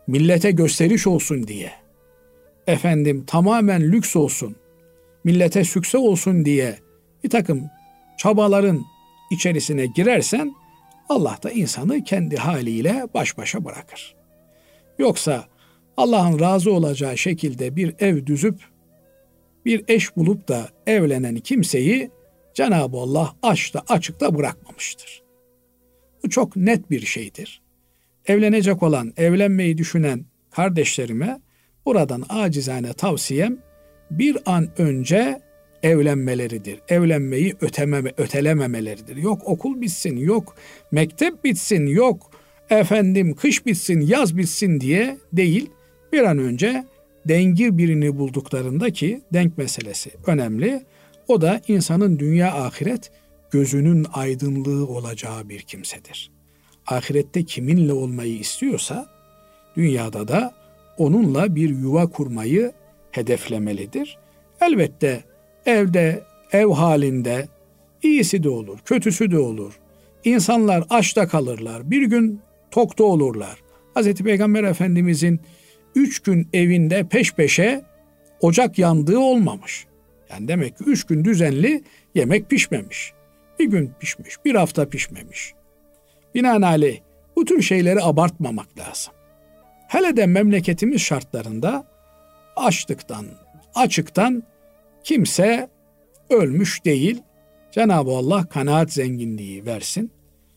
millete 0.07 0.51
gösteriş 0.51 1.07
olsun 1.07 1.47
diye. 1.47 1.73
Efendim 2.67 3.25
tamamen 3.27 3.83
lüks 3.83 4.17
olsun, 4.17 4.57
millete 5.25 5.65
sükse 5.65 5.99
olsun 5.99 6.45
diye 6.45 6.79
bir 7.25 7.31
takım 7.31 7.71
çabaların 8.19 8.85
içerisine 9.31 9.87
girersen 9.87 10.53
Allah 11.09 11.39
da 11.43 11.51
insanı 11.51 12.05
kendi 12.05 12.37
haliyle 12.37 13.07
baş 13.15 13.39
başa 13.39 13.65
bırakır. 13.65 14.15
Yoksa 14.99 15.45
Allah'ın 15.97 16.41
razı 16.41 16.73
olacağı 16.73 17.19
şekilde 17.19 17.77
bir 17.77 17.95
ev 17.99 18.27
düzüp 18.27 18.61
bir 19.65 19.85
eş 19.89 20.17
bulup 20.17 20.49
da 20.49 20.69
evlenen 20.87 21.37
kimseyi 21.37 22.11
Cenab-ı 22.55 22.97
Allah 22.97 23.35
açta 23.43 23.83
açıkta 23.89 24.35
bırakmamıştır. 24.35 25.23
Bu 26.25 26.31
çok 26.31 26.57
net 26.57 26.91
bir 26.91 27.01
şeydir. 27.01 27.63
Evlenecek 28.27 28.83
olan, 28.83 29.13
evlenmeyi 29.17 29.79
düşünen 29.79 30.25
kardeşlerime 30.51 31.41
buradan 31.87 32.25
acizane 32.29 32.93
tavsiyem 32.93 33.59
bir 34.11 34.37
an 34.47 34.69
önce 34.79 35.41
evlenmeleridir. 35.83 36.81
Evlenmeyi 36.89 37.55
ötememe, 37.61 38.13
ötelememeleridir. 38.17 39.17
Yok 39.17 39.43
okul 39.45 39.81
bitsin, 39.81 40.17
yok 40.17 40.57
mektep 40.93 41.45
bitsin, 41.45 41.87
yok 41.87 42.31
efendim 42.71 43.35
kış 43.35 43.67
bitsin, 43.67 44.01
yaz 44.01 44.37
bitsin 44.37 44.81
diye 44.81 45.19
değil. 45.33 45.71
Bir 46.13 46.23
an 46.23 46.39
önce 46.39 46.85
dengi 47.29 47.79
birini 47.79 48.19
bulduklarında 48.19 48.91
ki 48.91 49.21
denk 49.33 49.59
meselesi 49.59 50.11
önemli. 50.27 50.83
O 51.29 51.41
da 51.41 51.61
insanın 51.69 52.19
dünya 52.19 52.55
ahiret 52.55 53.11
gözünün 53.51 54.07
aydınlığı 54.13 54.87
olacağı 54.87 55.49
bir 55.49 55.61
kimsedir. 55.61 56.31
Ahirette 56.87 57.45
kiminle 57.45 57.93
olmayı 57.93 58.39
istiyorsa 58.39 59.07
dünyada 59.77 60.29
da 60.29 60.55
onunla 60.99 61.55
bir 61.55 61.71
yuva 61.71 62.07
kurmayı 62.07 62.73
hedeflemelidir. 63.11 64.19
Elbette 64.61 65.25
evde, 65.67 66.25
ev 66.53 66.67
halinde 66.67 67.49
iyisi 68.03 68.43
de 68.43 68.49
olur, 68.49 68.79
kötüsü 68.85 69.31
de 69.31 69.39
olur. 69.39 69.79
İnsanlar 70.25 70.85
açta 70.91 71.29
kalırlar, 71.29 71.91
bir 71.91 72.03
gün 72.03 72.41
tokta 72.71 73.05
olurlar. 73.05 73.63
Hz. 73.97 74.15
Peygamber 74.15 74.65
Efendimizin 74.65 75.41
üç 75.95 76.19
gün 76.19 76.49
evinde 76.53 77.05
peş 77.05 77.35
peşe 77.35 77.85
ocak 78.41 78.79
yandığı 78.79 79.19
olmamış. 79.19 79.87
Yani 80.31 80.49
demek 80.49 80.79
ki 80.79 80.85
üç 80.87 81.05
gün 81.05 81.25
düzenli 81.25 81.83
yemek 82.15 82.51
pişmemiş. 82.51 83.13
Bir 83.59 83.65
gün 83.65 83.93
pişmiş, 84.01 84.35
bir 84.45 84.55
hafta 84.55 84.89
pişmemiş. 84.89 85.55
Binaenaleyh 86.35 87.01
bu 87.37 87.45
tür 87.45 87.63
şeyleri 87.63 88.03
abartmamak 88.03 88.79
lazım. 88.79 89.15
Hele 89.89 90.17
de 90.17 90.27
memleketimiz 90.27 91.01
şartlarında 91.01 91.87
açlıktan, 92.57 93.27
açıktan 93.75 94.43
kimse 95.09 95.71
ölmüş 96.31 96.85
değil. 96.85 97.23
Cenab-ı 97.73 98.11
Allah 98.11 98.49
kanaat 98.49 98.93
zenginliği 98.93 99.67
versin. 99.67 100.13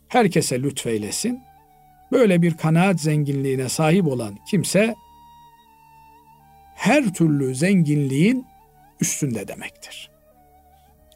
Herkese 0.07 0.61
lütfeylesin. 0.61 1.39
Böyle 2.11 2.41
bir 2.41 2.57
kanaat 2.57 2.99
zenginliğine 2.99 3.69
sahip 3.69 4.07
olan 4.07 4.37
kimse 4.49 4.95
her 6.75 7.13
türlü 7.13 7.55
zenginliğin 7.55 8.45
üstünde 9.01 9.47
demektir. 9.47 10.09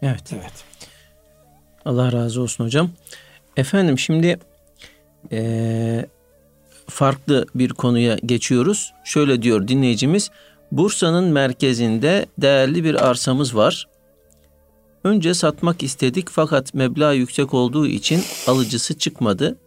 Evet. 0.01 0.33
Evet. 0.33 0.65
Allah 1.85 2.11
razı 2.11 2.41
olsun 2.41 2.63
hocam. 2.63 2.91
Efendim 3.57 3.99
şimdi 3.99 4.39
ee, 5.31 6.05
farklı 6.89 7.45
bir 7.55 7.69
konuya 7.69 8.17
geçiyoruz. 8.25 8.93
Şöyle 9.03 9.41
diyor 9.41 9.67
dinleyicimiz. 9.67 10.31
Bursa'nın 10.71 11.25
merkezinde 11.25 12.25
değerli 12.37 12.83
bir 12.83 13.07
arsamız 13.07 13.55
var. 13.55 13.87
Önce 15.03 15.33
satmak 15.33 15.83
istedik 15.83 16.29
fakat 16.29 16.73
meblağ 16.73 17.13
yüksek 17.13 17.53
olduğu 17.53 17.87
için 17.87 18.21
alıcısı 18.47 18.97
çıkmadı. 18.97 19.57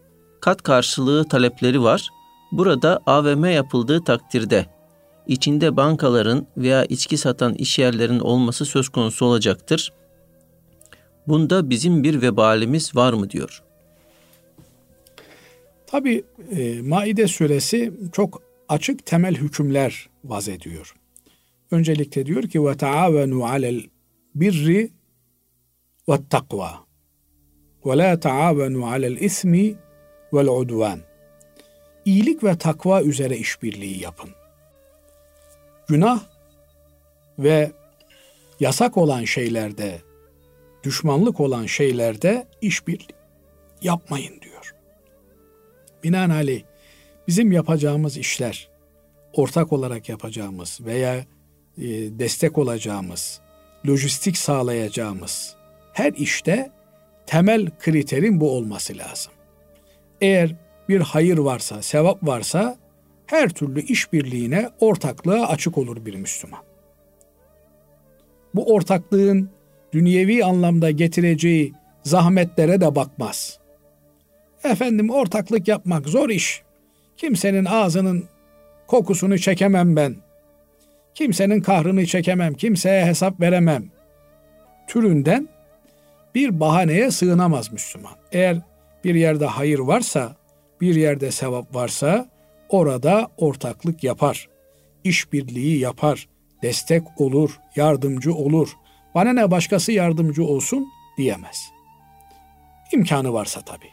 Kat 0.41 0.63
karşılığı 0.63 1.27
talepleri 1.27 1.83
var. 1.83 2.09
Burada 2.51 2.99
AVM 3.05 3.45
yapıldığı 3.45 4.03
takdirde 4.03 4.65
içinde 5.29 5.77
bankaların 5.77 6.47
veya 6.57 6.85
içki 6.85 7.17
satan 7.17 7.53
işyerlerin 7.53 8.19
olması 8.19 8.65
söz 8.65 8.89
konusu 8.89 9.25
olacaktır. 9.25 9.93
Bunda 11.27 11.69
bizim 11.69 12.03
bir 12.03 12.21
vebalimiz 12.21 12.95
var 12.95 13.13
mı 13.13 13.29
diyor. 13.29 13.63
Tabi 15.87 16.23
e, 16.51 16.81
Maide 16.81 17.27
suresi 17.27 17.93
çok 18.11 18.41
açık 18.69 19.05
temel 19.05 19.35
hükümler 19.35 20.09
vaz 20.23 20.49
ediyor. 20.49 20.93
Öncelikle 21.71 22.25
diyor 22.25 22.43
ki 22.43 22.65
ve 22.65 22.77
taavenu 22.77 23.45
alel 23.45 23.83
birri 24.35 24.91
ve 26.09 26.17
takva 26.29 26.85
ve 27.85 27.97
la 27.97 28.19
taavenu 28.19 28.85
alel 28.87 29.17
ismi 29.17 29.75
vel 30.33 30.47
udvan. 30.47 30.99
İyilik 32.05 32.43
ve 32.43 32.57
takva 32.57 33.01
üzere 33.01 33.37
işbirliği 33.37 34.01
yapın. 34.01 34.29
Günah 35.87 36.23
ve 37.39 37.71
yasak 38.59 38.97
olan 38.97 39.23
şeylerde, 39.23 40.01
düşmanlık 40.83 41.39
olan 41.39 41.65
şeylerde 41.65 42.47
işbirliği 42.61 43.15
yapmayın 43.81 44.41
diyor. 44.41 44.75
Binaenaleyh 46.03 46.63
bizim 47.29 47.51
yapacağımız 47.51 48.17
işler, 48.17 48.69
ortak 49.33 49.73
olarak 49.73 50.09
yapacağımız 50.09 50.79
veya 50.81 51.15
e, 51.15 51.25
destek 52.19 52.57
olacağımız, 52.57 53.41
lojistik 53.87 54.37
sağlayacağımız 54.37 55.55
her 55.93 56.13
işte 56.13 56.71
temel 57.25 57.69
kriterin 57.79 58.39
bu 58.39 58.51
olması 58.51 58.97
lazım. 58.97 59.33
Eğer 60.21 60.55
bir 60.89 61.01
hayır 61.01 61.37
varsa, 61.37 61.81
sevap 61.81 62.23
varsa 62.23 62.77
her 63.25 63.49
türlü 63.49 63.81
işbirliğine, 63.81 64.69
ortaklığa 64.79 65.47
açık 65.47 65.77
olur 65.77 66.05
bir 66.05 66.15
Müslüman. 66.15 66.61
Bu 68.55 68.73
ortaklığın 68.73 69.49
dünyevi 69.93 70.45
anlamda 70.45 70.91
getireceği 70.91 71.73
zahmetlere 72.03 72.81
de 72.81 72.95
bakmaz. 72.95 73.59
Efendim 74.63 75.09
ortaklık 75.09 75.67
yapmak 75.67 76.07
zor 76.07 76.29
iş. 76.29 76.68
Kimsenin 77.19 77.65
ağzının 77.65 78.25
kokusunu 78.87 79.39
çekemem 79.39 79.95
ben. 79.95 80.15
Kimsenin 81.15 81.61
kahrını 81.61 82.05
çekemem, 82.05 82.53
kimseye 82.53 83.05
hesap 83.05 83.41
veremem. 83.41 83.85
Türünden 84.87 85.49
bir 86.35 86.59
bahaneye 86.59 87.11
sığınamaz 87.11 87.71
Müslüman. 87.71 88.13
Eğer 88.31 88.57
bir 89.03 89.15
yerde 89.15 89.45
hayır 89.45 89.79
varsa, 89.79 90.35
bir 90.81 90.95
yerde 90.95 91.31
sevap 91.31 91.75
varsa 91.75 92.29
orada 92.69 93.27
ortaklık 93.37 94.03
yapar. 94.03 94.49
işbirliği 95.03 95.79
yapar. 95.79 96.27
Destek 96.63 97.03
olur, 97.21 97.59
yardımcı 97.75 98.33
olur. 98.33 98.69
Bana 99.15 99.33
ne 99.33 99.51
başkası 99.51 99.91
yardımcı 99.91 100.43
olsun 100.43 100.87
diyemez. 101.17 101.69
İmkanı 102.93 103.33
varsa 103.33 103.61
tabii. 103.61 103.89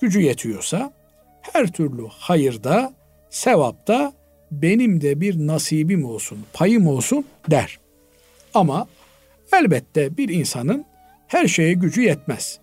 Gücü 0.00 0.20
yetiyorsa 0.20 0.99
her 1.42 1.72
türlü 1.72 2.06
hayırda, 2.08 2.94
sevapta 3.30 4.12
benim 4.50 5.00
de 5.00 5.20
bir 5.20 5.46
nasibim 5.46 6.04
olsun, 6.04 6.38
payım 6.52 6.86
olsun 6.86 7.24
der. 7.50 7.78
Ama 8.54 8.88
elbette 9.52 10.16
bir 10.16 10.28
insanın 10.28 10.84
her 11.26 11.46
şeye 11.46 11.72
gücü 11.72 12.02
yetmez. 12.02 12.58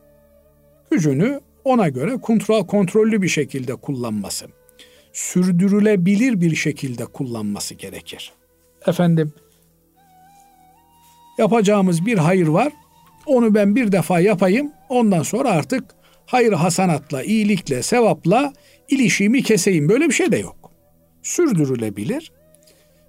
Gücünü 0.91 1.39
ona 1.63 1.89
göre 1.89 2.17
kontrol 2.17 2.67
kontrollü 2.67 3.21
bir 3.21 3.27
şekilde 3.27 3.75
kullanması, 3.75 4.45
sürdürülebilir 5.13 6.41
bir 6.41 6.55
şekilde 6.55 7.05
kullanması 7.05 7.75
gerekir. 7.75 8.33
Efendim 8.87 9.33
yapacağımız 11.37 12.05
bir 12.05 12.17
hayır 12.17 12.47
var. 12.47 12.73
Onu 13.25 13.53
ben 13.53 13.75
bir 13.75 13.91
defa 13.91 14.19
yapayım. 14.19 14.71
Ondan 14.89 15.23
sonra 15.23 15.49
artık 15.49 15.83
hayır 16.27 16.53
hasanatla, 16.53 17.23
iyilikle, 17.23 17.83
sevapla 17.83 18.53
ilişiğimi 18.89 19.43
keseyim. 19.43 19.89
Böyle 19.89 20.07
bir 20.07 20.13
şey 20.13 20.31
de 20.31 20.37
yok. 20.37 20.71
Sürdürülebilir 21.23 22.31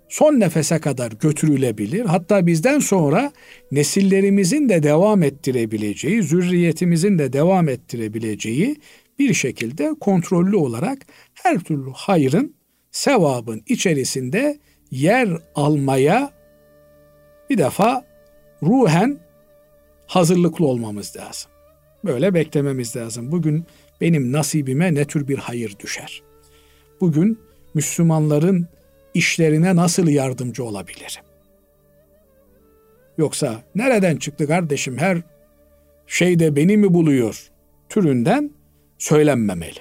son 0.08 0.40
nefese 0.40 0.78
kadar 0.78 1.12
götürülebilir. 1.12 2.04
Hatta 2.04 2.46
bizden 2.46 2.78
sonra 2.78 3.32
nesillerimizin 3.72 4.68
de 4.68 4.82
devam 4.82 5.22
ettirebileceği, 5.22 6.22
zürriyetimizin 6.22 7.18
de 7.18 7.32
devam 7.32 7.68
ettirebileceği 7.68 8.76
bir 9.18 9.34
şekilde 9.34 9.94
kontrollü 10.00 10.56
olarak 10.56 10.98
her 11.34 11.58
türlü 11.58 11.90
hayrın, 11.94 12.54
sevabın 12.90 13.62
içerisinde 13.66 14.58
yer 14.90 15.28
almaya 15.54 16.30
bir 17.50 17.58
defa 17.58 18.04
ruhen 18.62 19.18
hazırlıklı 20.06 20.66
olmamız 20.66 21.16
lazım. 21.16 21.50
Böyle 22.04 22.34
beklememiz 22.34 22.96
lazım. 22.96 23.32
Bugün 23.32 23.64
benim 24.00 24.32
nasibime 24.32 24.94
ne 24.94 25.04
tür 25.04 25.28
bir 25.28 25.38
hayır 25.38 25.76
düşer? 25.78 26.22
Bugün 27.00 27.38
Müslümanların 27.74 28.68
işlerine 29.14 29.76
nasıl 29.76 30.08
yardımcı 30.08 30.64
olabilirim? 30.64 31.22
Yoksa 33.18 33.62
nereden 33.74 34.16
çıktı 34.16 34.46
kardeşim 34.46 34.98
her 34.98 35.22
şeyde 36.06 36.56
beni 36.56 36.76
mi 36.76 36.94
buluyor 36.94 37.50
türünden 37.88 38.50
söylenmemeli. 38.98 39.78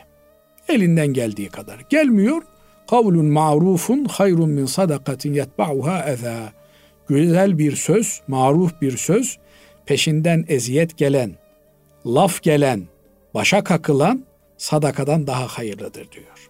Elinden 0.70 1.08
geldiği 1.08 1.50
kadar. 1.50 1.86
Gelmiyor. 1.90 2.42
Kavlun 2.90 3.26
ma'rufun 3.26 4.06
hayrun 4.06 4.50
min 4.50 4.66
sadakatin 4.66 5.34
yetba'uha 5.34 6.10
eza. 6.10 6.54
Güzel 7.08 7.58
bir 7.58 7.76
söz, 7.76 8.22
maruf 8.28 8.82
bir 8.82 8.98
söz, 8.98 9.38
peşinden 9.86 10.46
eziyet 10.48 10.98
gelen, 10.98 11.32
laf 12.16 12.42
gelen, 12.42 12.84
başa 13.34 13.64
kakılan 13.64 14.24
sadakadan 14.58 15.28
daha 15.28 15.48
hayırlıdır 15.48 16.12
diyor. 16.12 16.50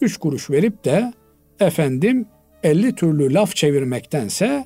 Üç 0.00 0.16
kuruş 0.16 0.50
verip 0.50 0.84
de 0.84 1.12
efendim 1.60 2.26
50 2.62 2.94
türlü 2.94 3.34
laf 3.34 3.56
çevirmektense 3.56 4.64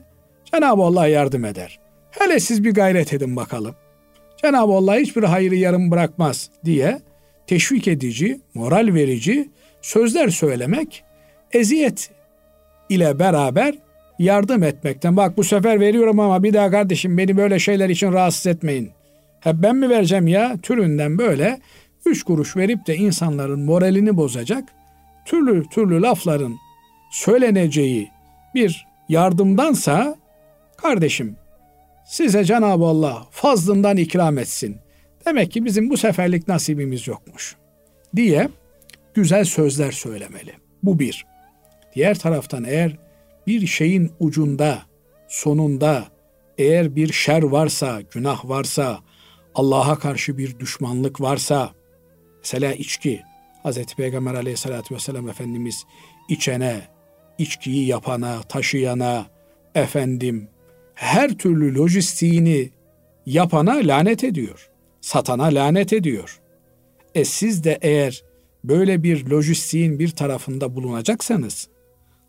Cenab-ı 0.53 0.83
Allah 0.83 1.07
yardım 1.07 1.45
eder. 1.45 1.79
Hele 2.11 2.41
siz 2.41 2.65
bir 2.65 2.75
gayret 2.75 3.13
edin 3.13 3.37
bakalım. 3.37 3.75
Cenab-ı 4.43 4.73
Allah 4.73 4.97
hiçbir 4.97 5.23
hayrı 5.23 5.55
yarım 5.55 5.91
bırakmaz 5.91 6.51
diye 6.65 7.01
teşvik 7.47 7.89
edici, 7.89 8.41
moral 8.55 8.95
verici 8.95 9.51
sözler 9.83 10.29
söylemek 10.29 11.05
eziyet 11.53 12.11
ile 12.89 13.19
beraber 13.19 13.75
yardım 14.19 14.63
etmekten. 14.63 15.17
Bak 15.17 15.37
bu 15.37 15.45
sefer 15.45 15.81
veriyorum 15.81 16.21
ama 16.21 16.43
bir 16.43 16.55
daha 16.55 16.71
kardeşim 16.71 17.19
beni 17.19 17.37
böyle 17.37 17.59
şeyler 17.59 17.89
için 17.89 18.13
rahatsız 18.13 18.47
etmeyin. 18.47 18.91
Hep 19.41 19.55
ben 19.57 19.77
mi 19.77 19.89
vereceğim 19.89 20.29
ya? 20.29 20.57
Türünden 20.63 21.19
böyle 21.19 21.61
üç 22.07 22.23
kuruş 22.23 22.57
verip 22.57 22.87
de 22.87 22.97
insanların 22.97 23.61
moralini 23.61 24.17
bozacak 24.17 24.65
türlü 25.27 25.65
türlü 25.69 26.03
lafların 26.03 26.57
söyleneceği 27.11 28.11
bir 28.55 28.87
yardımdansa 29.09 30.17
kardeşim 30.77 31.37
size 32.07 32.45
Cenab-ı 32.45 32.85
Allah 32.85 33.27
fazlından 33.31 33.97
ikram 33.97 34.39
etsin. 34.39 34.77
Demek 35.27 35.53
ki 35.53 35.65
bizim 35.65 35.91
bu 35.91 35.97
seferlik 35.97 36.49
nasibimiz 36.49 37.09
yokmuş 37.09 37.57
diye 38.17 38.49
güzel 39.15 39.45
sözler 39.45 39.93
söylemeli. 39.93 40.53
Bu 40.83 40.99
bir. 40.99 41.27
Diğer 41.95 42.19
taraftan 42.19 42.65
eğer 42.65 42.97
bir 43.47 43.67
şeyin 43.67 44.13
ucunda, 44.21 44.79
sonunda 45.29 46.05
eğer 46.59 46.97
bir 46.97 47.13
şer 47.13 47.43
varsa, 47.43 48.01
günah 48.01 48.49
varsa, 48.49 48.99
Allah'a 49.59 49.99
karşı 49.99 50.39
bir 50.39 50.59
düşmanlık 50.59 51.21
varsa, 51.21 51.75
mesela 52.39 52.73
içki, 52.73 53.23
Hz. 53.65 53.95
Peygamber 53.97 54.35
aleyhissalatü 54.35 54.95
vesselam 54.95 55.29
Efendimiz 55.29 55.85
içene, 56.29 56.89
içkiyi 57.39 57.87
yapana, 57.87 58.43
taşıyana, 58.43 59.27
efendim 59.75 60.49
her 60.95 61.39
türlü 61.39 61.75
lojistiğini 61.75 62.71
yapana 63.27 63.75
lanet 63.75 64.25
ediyor. 64.25 64.71
Satana 65.01 65.45
lanet 65.45 65.93
ediyor. 65.93 66.41
E 67.15 67.25
siz 67.25 67.65
de 67.65 67.79
eğer 67.83 68.25
böyle 68.65 69.03
bir 69.03 69.27
lojistiğin 69.27 69.99
bir 69.99 70.11
tarafında 70.11 70.77
bulunacaksanız 70.77 71.69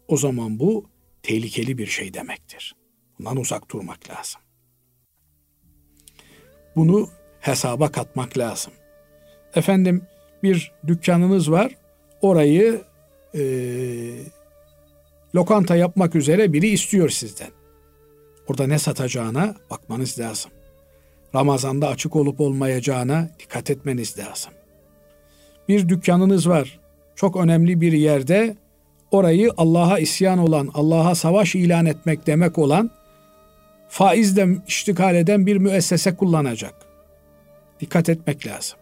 o 0.08 0.18
zaman 0.18 0.60
bu 0.60 0.86
tehlikeli 1.24 1.78
bir 1.78 1.88
şey 1.88 2.14
demektir. 2.14 2.76
Bundan 3.20 3.38
uzak 3.38 3.72
durmak 3.72 4.10
lazım. 4.10 4.42
Bunu 6.76 7.10
hesaba 7.40 7.92
katmak 7.92 8.38
lazım. 8.38 8.74
Efendim 9.56 10.02
bir 10.44 10.72
dükkanınız 10.88 11.52
var. 11.52 11.76
Orayı 12.22 12.82
e, 13.36 13.42
lokanta 15.36 15.76
yapmak 15.76 16.16
üzere 16.16 16.54
biri 16.54 16.68
istiyor 16.68 17.10
sizden. 17.10 17.50
Orada 18.48 18.68
ne 18.68 18.80
satacağına 18.80 19.56
bakmanız 19.70 20.20
lazım. 20.20 20.52
Ramazanda 21.36 21.88
açık 21.88 22.16
olup 22.16 22.42
olmayacağına 22.42 23.30
dikkat 23.40 23.70
etmeniz 23.70 24.20
lazım. 24.20 24.54
Bir 25.70 25.90
dükkanınız 25.90 26.50
var. 26.50 26.80
Çok 27.16 27.36
önemli 27.36 27.82
bir 27.82 27.92
yerde 27.92 28.56
orayı 29.12 29.52
Allah'a 29.58 30.00
isyan 30.00 30.40
olan, 30.40 30.70
Allah'a 30.74 31.16
savaş 31.16 31.56
ilan 31.56 31.86
etmek 31.86 32.28
demek 32.28 32.58
olan 32.58 32.92
faizle 33.90 34.48
iştikal 34.68 35.16
eden 35.16 35.46
bir 35.46 35.58
müessese 35.58 36.16
kullanacak. 36.16 36.89
Dikkat 37.80 38.10
etmek 38.10 38.48
lazım. 38.48 38.80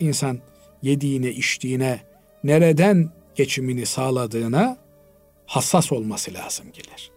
İnsan 0.00 0.38
yediğine, 0.82 1.28
içtiğine, 1.28 2.00
nereden 2.44 3.10
geçimini 3.34 3.86
sağladığına 3.86 4.76
hassas 5.46 5.92
olması 5.92 6.34
lazım 6.34 6.66
gelir. 6.72 7.10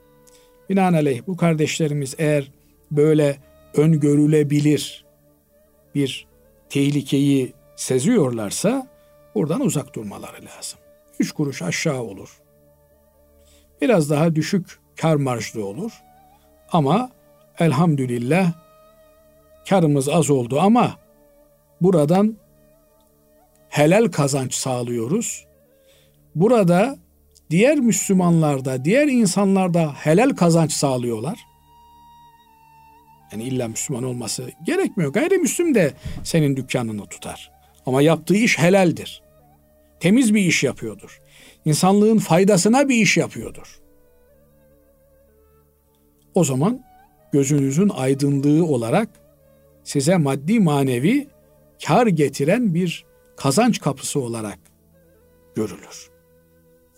Binaenaleyh 0.70 1.22
bu 1.28 1.38
kardeşlerimiz 1.38 2.16
eğer 2.18 2.52
böyle 2.92 3.38
öngörülebilir 3.74 5.06
bir 5.96 6.28
tehlikeyi 6.70 7.54
seziyorlarsa 7.76 8.88
buradan 9.36 9.62
uzak 9.62 9.96
durmaları 9.96 10.46
lazım. 10.46 10.80
Üç 11.20 11.32
kuruş 11.32 11.62
aşağı 11.62 12.02
olur. 12.02 12.42
Biraz 13.82 14.10
daha 14.10 14.36
düşük 14.36 14.80
kar 14.96 15.16
marjlı 15.16 15.66
olur. 15.66 15.92
Ama 16.72 17.12
elhamdülillah 17.60 18.54
karımız 19.70 20.10
az 20.10 20.30
oldu 20.30 20.60
ama 20.60 21.00
buradan 21.82 22.38
helal 23.70 24.12
kazanç 24.12 24.54
sağlıyoruz. 24.54 25.46
Burada 26.36 26.98
diğer 27.50 27.78
Müslümanlarda, 27.78 28.86
diğer 28.86 29.08
insanlarda 29.08 29.94
helal 29.94 30.30
kazanç 30.30 30.72
sağlıyorlar. 30.72 31.40
Yani 33.32 33.44
illa 33.44 33.68
Müslüman 33.68 34.04
olması 34.04 34.52
gerekmiyor. 34.66 35.14
Gayrimüslim 35.14 35.76
de 35.76 35.94
senin 36.24 36.58
dükkanını 36.58 37.06
tutar. 37.06 37.52
Ama 37.86 38.02
yaptığı 38.02 38.36
iş 38.36 38.60
helaldir. 38.60 39.24
Temiz 40.00 40.34
bir 40.34 40.42
iş 40.42 40.64
yapıyordur. 40.64 41.22
İnsanlığın 41.66 42.18
faydasına 42.18 42.90
bir 42.90 42.96
iş 42.96 43.18
yapıyordur. 43.18 43.80
O 46.36 46.44
zaman 46.44 46.86
gözünüzün 47.32 47.90
aydınlığı 47.90 48.66
olarak 48.66 49.10
size 49.84 50.18
maddi 50.18 50.60
manevi 50.60 51.28
kar 51.86 52.08
getiren 52.08 52.74
bir 52.74 53.06
kazanç 53.38 53.80
kapısı 53.80 54.20
olarak 54.20 54.60
görülür. 55.56 56.10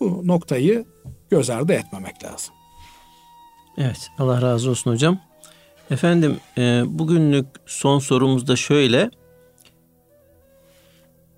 Bu 0.00 0.26
noktayı 0.26 0.84
göz 1.30 1.50
ardı 1.50 1.72
etmemek 1.72 2.24
lazım. 2.24 2.54
Evet 3.78 4.08
Allah 4.18 4.42
razı 4.42 4.70
olsun 4.70 4.90
hocam. 4.90 5.20
Efendim 5.90 6.36
e, 6.58 6.82
bugünlük 6.86 7.46
son 7.66 7.98
sorumuz 7.98 8.48
da 8.48 8.56
şöyle. 8.56 9.10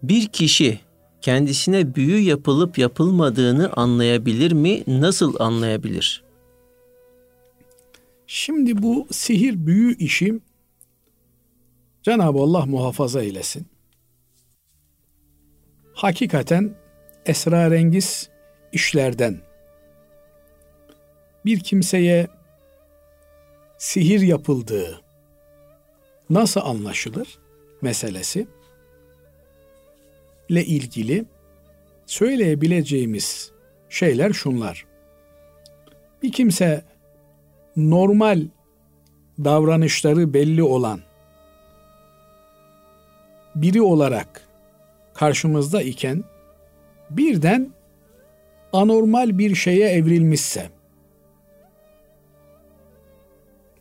Bir 0.03 0.27
kişi 0.27 0.81
kendisine 1.21 1.95
büyü 1.95 2.19
yapılıp 2.19 2.79
yapılmadığını 2.79 3.73
anlayabilir 3.73 4.53
mi? 4.53 4.83
Nasıl 4.87 5.35
anlayabilir? 5.41 6.25
Şimdi 8.27 8.83
bu 8.83 9.07
sihir 9.11 9.67
büyü 9.67 9.97
işi 9.97 10.41
Cenab-ı 12.09 12.39
Allah 12.39 12.67
muhafaza 12.67 13.23
eylesin. 13.23 13.67
Hakikaten 15.95 16.75
esrarengiz 17.27 18.29
işlerden 18.73 19.41
bir 21.45 21.61
kimseye 21.61 22.29
sihir 23.79 24.21
yapıldığı 24.21 25.01
nasıl 26.31 26.61
anlaşılır 26.61 27.39
meselesi 27.83 28.49
ile 30.49 30.65
ilgili 30.65 31.25
söyleyebileceğimiz 32.07 33.53
şeyler 33.89 34.33
şunlar. 34.33 34.87
Bir 36.23 36.33
kimse 36.33 36.85
normal 37.77 38.43
davranışları 39.39 40.35
belli 40.35 40.63
olan 40.63 41.08
biri 43.63 43.83
olarak 43.83 44.49
karşımızda 45.15 45.83
iken 45.83 46.25
birden 47.11 47.71
anormal 48.73 49.39
bir 49.39 49.55
şeye 49.55 49.89
evrilmişse 49.89 50.71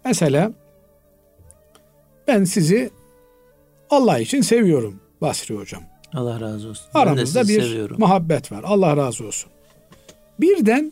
mesela 0.05 0.51
ben 2.27 2.43
sizi 2.43 2.89
Allah 3.89 4.19
için 4.19 4.41
seviyorum 4.41 4.99
Basri 5.21 5.55
hocam. 5.55 5.83
Allah 6.13 6.41
razı 6.41 6.69
olsun. 6.69 6.87
Aramızda 6.93 7.41
bir 7.41 7.61
seviyorum. 7.61 7.97
muhabbet 7.99 8.51
var. 8.51 8.63
Allah 8.67 8.97
razı 8.97 9.25
olsun. 9.27 9.51
Birden 10.39 10.91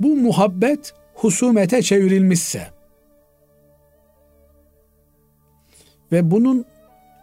bu 0.00 0.16
muhabbet 0.16 0.94
husumete 1.14 1.82
çevrilmişse 1.82 2.66
ve 6.12 6.30
bunun 6.30 6.64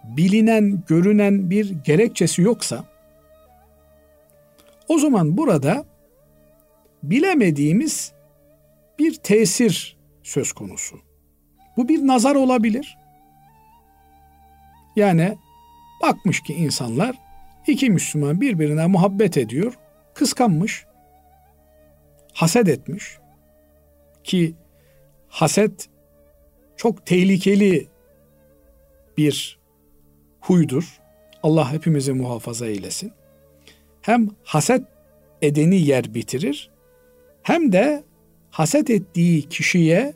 bilinen, 0.03 0.83
görünen 0.87 1.49
bir 1.49 1.69
gerekçesi 1.83 2.41
yoksa 2.41 2.85
o 4.87 4.99
zaman 4.99 5.37
burada 5.37 5.85
bilemediğimiz 7.03 8.13
bir 8.99 9.15
tesir 9.15 9.97
söz 10.23 10.51
konusu. 10.53 10.99
Bu 11.77 11.89
bir 11.89 12.07
nazar 12.07 12.35
olabilir. 12.35 12.97
Yani 14.95 15.37
bakmış 16.01 16.43
ki 16.43 16.53
insanlar 16.53 17.15
iki 17.67 17.89
Müslüman 17.89 18.41
birbirine 18.41 18.87
muhabbet 18.87 19.37
ediyor, 19.37 19.73
kıskanmış, 20.13 20.85
haset 22.33 22.67
etmiş 22.67 23.17
ki 24.23 24.55
haset 25.27 25.89
çok 26.77 27.05
tehlikeli 27.05 27.87
bir 29.17 29.60
huydur. 30.41 30.99
Allah 31.43 31.73
hepimizi 31.73 32.13
muhafaza 32.13 32.67
eylesin. 32.67 33.11
Hem 34.01 34.29
haset 34.43 34.81
edeni 35.41 35.81
yer 35.81 36.13
bitirir 36.13 36.71
hem 37.43 37.71
de 37.71 38.03
haset 38.51 38.89
ettiği 38.89 39.49
kişiye 39.49 40.13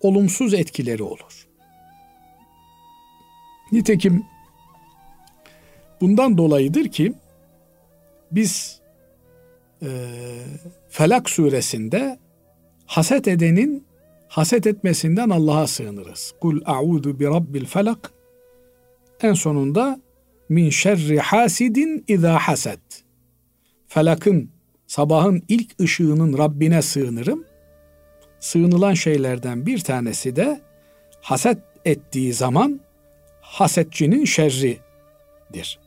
olumsuz 0.00 0.54
etkileri 0.54 1.02
olur. 1.02 1.48
Nitekim 3.72 4.24
bundan 6.00 6.38
dolayıdır 6.38 6.84
ki 6.84 7.12
biz 8.32 8.80
e, 9.82 9.88
Felak 10.88 11.30
suresinde 11.30 12.18
haset 12.86 13.28
edenin 13.28 13.86
haset 14.28 14.66
etmesinden 14.66 15.30
Allah'a 15.30 15.66
sığınırız. 15.66 16.34
Kul 16.40 16.60
a'udu 16.66 17.20
bi 17.20 17.24
rabbil 17.26 17.64
felak 17.64 18.12
en 19.24 19.32
sonunda 19.32 20.00
min 20.48 20.70
şerri 20.70 21.18
hasidin 21.18 22.04
izâ 22.08 22.38
haset. 22.38 22.80
Felakın, 23.88 24.50
sabahın 24.86 25.42
ilk 25.48 25.80
ışığının 25.80 26.38
Rabbine 26.38 26.82
sığınırım. 26.82 27.44
Sığınılan 28.40 28.94
şeylerden 28.94 29.66
bir 29.66 29.78
tanesi 29.78 30.36
de 30.36 30.60
haset 31.20 31.58
ettiği 31.84 32.32
zaman 32.32 32.80
hasetçinin 33.40 34.24
şerridir. 34.24 35.78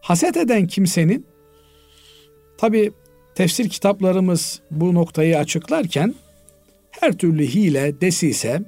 Haset 0.00 0.36
eden 0.36 0.66
kimsenin 0.66 1.26
tabi 2.58 2.92
tefsir 3.34 3.68
kitaplarımız 3.68 4.60
bu 4.70 4.94
noktayı 4.94 5.38
açıklarken 5.38 6.14
her 6.90 7.12
türlü 7.12 7.46
hile, 7.46 8.00
desise, 8.00 8.62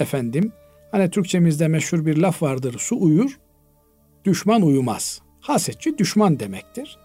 efendim 0.00 0.52
Hani 0.90 1.10
Türkçemizde 1.10 1.68
meşhur 1.68 2.06
bir 2.06 2.16
laf 2.16 2.42
vardır. 2.42 2.76
Su 2.78 3.00
uyur, 3.00 3.38
düşman 4.24 4.62
uyumaz. 4.62 5.20
Hasetçi 5.40 5.98
düşman 5.98 6.40
demektir. 6.40 6.98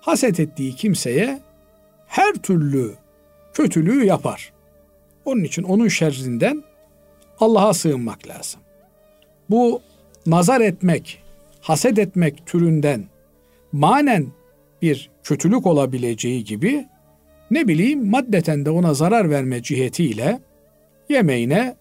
Haset 0.00 0.40
ettiği 0.40 0.76
kimseye 0.76 1.40
her 2.06 2.32
türlü 2.32 2.94
kötülüğü 3.54 4.04
yapar. 4.04 4.52
Onun 5.24 5.44
için 5.44 5.62
onun 5.62 5.88
şerrinden 5.88 6.64
Allah'a 7.40 7.74
sığınmak 7.74 8.28
lazım. 8.28 8.60
Bu 9.50 9.82
nazar 10.26 10.60
etmek, 10.60 11.22
haset 11.60 11.98
etmek 11.98 12.46
türünden 12.46 13.04
manen 13.72 14.26
bir 14.82 15.10
kötülük 15.22 15.66
olabileceği 15.66 16.44
gibi 16.44 16.86
ne 17.50 17.68
bileyim 17.68 18.10
maddeten 18.10 18.64
de 18.64 18.70
ona 18.70 18.94
zarar 18.94 19.30
verme 19.30 19.62
cihetiyle 19.62 20.40
yemeğine 21.08 21.76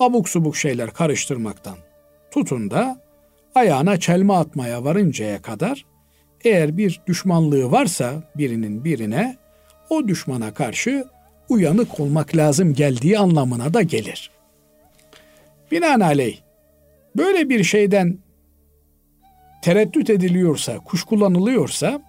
abuk 0.00 0.28
subuk 0.28 0.56
şeyler 0.56 0.90
karıştırmaktan 0.90 1.76
tutun 2.30 2.70
da 2.70 3.00
ayağına 3.54 4.00
çelme 4.00 4.32
atmaya 4.32 4.84
varıncaya 4.84 5.42
kadar 5.42 5.84
eğer 6.44 6.76
bir 6.76 7.00
düşmanlığı 7.06 7.72
varsa 7.72 8.22
birinin 8.36 8.84
birine 8.84 9.36
o 9.90 10.08
düşmana 10.08 10.54
karşı 10.54 11.04
uyanık 11.48 12.00
olmak 12.00 12.36
lazım 12.36 12.74
geldiği 12.74 13.18
anlamına 13.18 13.74
da 13.74 13.82
gelir. 13.82 14.30
Binaenaleyh 15.70 16.38
böyle 17.16 17.48
bir 17.48 17.64
şeyden 17.64 18.18
tereddüt 19.62 20.10
ediliyorsa, 20.10 20.78
kuşkulanılıyorsa 20.78 22.02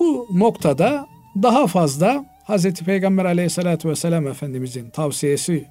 bu 0.00 0.28
noktada 0.34 1.06
daha 1.42 1.66
fazla 1.66 2.24
Hz. 2.48 2.74
Peygamber 2.74 3.24
aleyhissalatü 3.24 3.88
vesselam 3.88 4.26
Efendimizin 4.26 4.90
tavsiyesi 4.90 5.64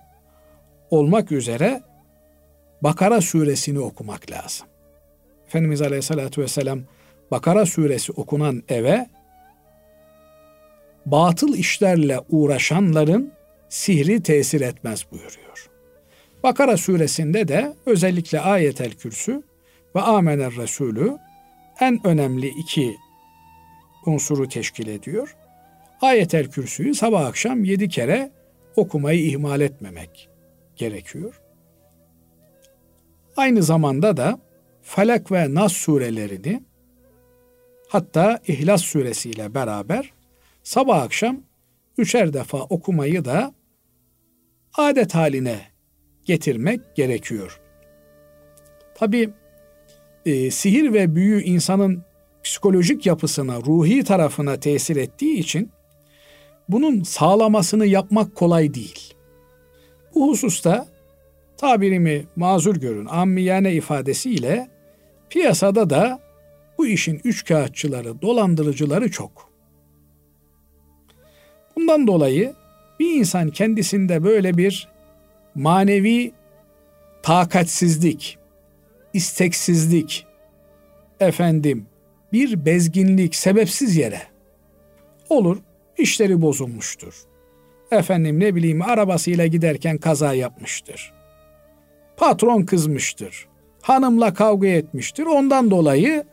olmak 0.91 1.31
üzere 1.31 1.81
Bakara 2.81 3.21
suresini 3.21 3.79
okumak 3.79 4.31
lazım. 4.31 4.67
Efendimiz 5.47 5.81
Aleyhisselatü 5.81 6.41
Vesselam 6.41 6.79
Bakara 7.31 7.65
suresi 7.65 8.11
okunan 8.11 8.63
eve 8.69 9.07
batıl 11.05 11.53
işlerle 11.53 12.19
uğraşanların 12.29 13.31
sihri 13.69 14.23
tesir 14.23 14.61
etmez 14.61 15.05
buyuruyor. 15.11 15.69
Bakara 16.43 16.77
suresinde 16.77 17.47
de 17.47 17.73
özellikle 17.85 18.39
ayetel 18.39 18.91
kürsü 18.91 19.43
ve 19.95 20.01
amener 20.01 20.55
resulü 20.55 21.17
en 21.79 22.07
önemli 22.07 22.47
iki 22.47 22.95
unsuru 24.05 24.49
teşkil 24.49 24.88
ediyor. 24.88 25.35
Ayetel 26.01 26.51
kürsüyü 26.51 26.95
sabah 26.95 27.25
akşam 27.25 27.63
yedi 27.63 27.89
kere 27.89 28.31
okumayı 28.75 29.25
ihmal 29.25 29.61
etmemek 29.61 30.29
gerekiyor. 30.78 31.41
Aynı 33.38 33.63
zamanda 33.63 34.17
da 34.17 34.39
Felak 34.82 35.32
ve 35.32 35.53
Nas 35.53 35.73
surelerini 35.73 36.63
hatta 37.88 38.39
İhlas 38.47 38.82
suresiyle 38.82 39.53
beraber 39.53 40.13
sabah 40.63 41.01
akşam 41.01 41.41
üçer 41.97 42.34
defa 42.34 42.57
okumayı 42.57 43.25
da 43.25 43.53
adet 44.73 45.15
haline 45.15 45.59
getirmek 46.25 46.95
gerekiyor. 46.95 47.61
Tabi 48.95 49.30
e, 50.25 50.51
sihir 50.51 50.93
ve 50.93 51.15
büyü 51.15 51.43
insanın 51.43 52.03
psikolojik 52.43 53.05
yapısına, 53.05 53.57
ruhi 53.57 54.03
tarafına 54.03 54.59
tesir 54.59 54.95
ettiği 54.95 55.39
için 55.39 55.71
bunun 56.69 57.03
sağlamasını 57.03 57.86
yapmak 57.86 58.36
kolay 58.36 58.73
değil. 58.73 59.16
Bu 60.18 60.32
hususta 60.32 60.88
tabirimi 61.57 62.26
mazur 62.36 62.76
görün, 62.76 63.05
ammiyane 63.05 63.74
ifadesiyle 63.74 64.68
piyasada 65.30 65.89
da 65.89 66.20
bu 66.78 66.88
işin 66.88 67.22
üç 67.24 67.45
kağıtçıları, 67.45 68.22
dolandırıcıları 68.22 69.11
çok. 69.11 69.49
Bundan 71.76 72.07
dolayı 72.07 72.53
bir 72.99 73.13
insan 73.13 73.49
kendisinde 73.49 74.24
böyle 74.24 74.57
bir 74.57 74.88
manevi 75.55 76.32
takatsizlik, 77.24 78.38
isteksizlik, 79.13 80.26
efendim 81.20 81.86
bir 82.34 82.65
bezginlik 82.65 83.36
sebepsiz 83.36 83.97
yere 83.97 84.22
olur, 85.30 85.57
işleri 85.97 86.41
bozulmuştur. 86.41 87.28
Efendim 87.91 88.39
ne 88.39 88.55
bileyim 88.55 88.81
arabasıyla 88.81 89.47
giderken 89.47 89.97
kaza 89.97 90.33
yapmıştır. 90.33 91.13
Patron 92.17 92.61
kızmıştır. 92.61 93.47
Hanımla 93.81 94.33
kavga 94.33 94.67
etmiştir. 94.67 95.25
Ondan 95.25 95.71
dolayı 95.71 96.23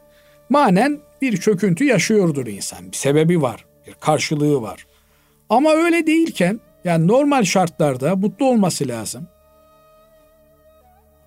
manen 0.48 1.00
bir 1.22 1.36
çöküntü 1.36 1.84
yaşıyordur 1.84 2.46
insan. 2.46 2.92
Bir 2.92 2.96
sebebi 2.96 3.42
var, 3.42 3.64
bir 3.86 3.92
karşılığı 3.92 4.62
var. 4.62 4.86
Ama 5.48 5.70
öyle 5.72 6.06
değilken 6.06 6.60
yani 6.84 7.08
normal 7.08 7.44
şartlarda 7.44 8.16
mutlu 8.16 8.46
olması 8.46 8.88
lazım. 8.88 9.28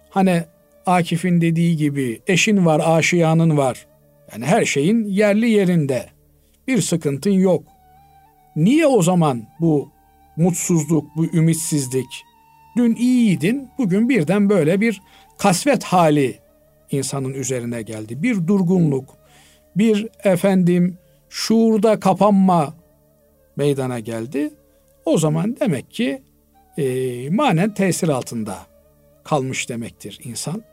Hani 0.09 0.43
Akif'in 0.85 1.41
dediği 1.41 1.77
gibi 1.77 2.21
eşin 2.27 2.65
var, 2.65 2.81
aşiyanın 2.85 3.57
var. 3.57 3.87
Yani 4.31 4.45
her 4.45 4.65
şeyin 4.65 5.05
yerli 5.05 5.49
yerinde. 5.49 6.05
Bir 6.67 6.81
sıkıntın 6.81 7.31
yok. 7.31 7.63
Niye 8.55 8.87
o 8.87 9.01
zaman 9.01 9.43
bu 9.59 9.91
mutsuzluk, 10.37 11.15
bu 11.15 11.25
ümitsizlik? 11.25 12.25
Dün 12.77 12.95
iyiydin, 12.95 13.69
bugün 13.77 14.09
birden 14.09 14.49
böyle 14.49 14.81
bir 14.81 15.01
kasvet 15.37 15.83
hali 15.83 16.39
insanın 16.91 17.33
üzerine 17.33 17.81
geldi. 17.81 18.23
Bir 18.23 18.47
durgunluk, 18.47 19.09
bir 19.75 20.07
efendim 20.23 20.97
şuurda 21.29 21.99
kapanma 21.99 22.73
meydana 23.55 23.99
geldi. 23.99 24.49
O 25.05 25.17
zaman 25.17 25.57
demek 25.59 25.91
ki 25.91 26.21
e, 26.77 27.29
manen 27.29 27.73
tesir 27.73 28.09
altında 28.09 28.57
kalmış 29.23 29.69
demektir 29.69 30.19
insan. 30.23 30.63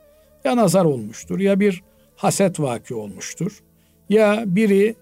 Ya 0.45 0.57
nazar 0.57 0.85
olmuştur 0.85 1.41
ya 1.41 1.61
bir 1.61 1.83
haset 2.17 2.61
vaki 2.61 2.95
olmuştur. 2.95 3.63
Ya 4.09 4.45
biri 4.47 4.95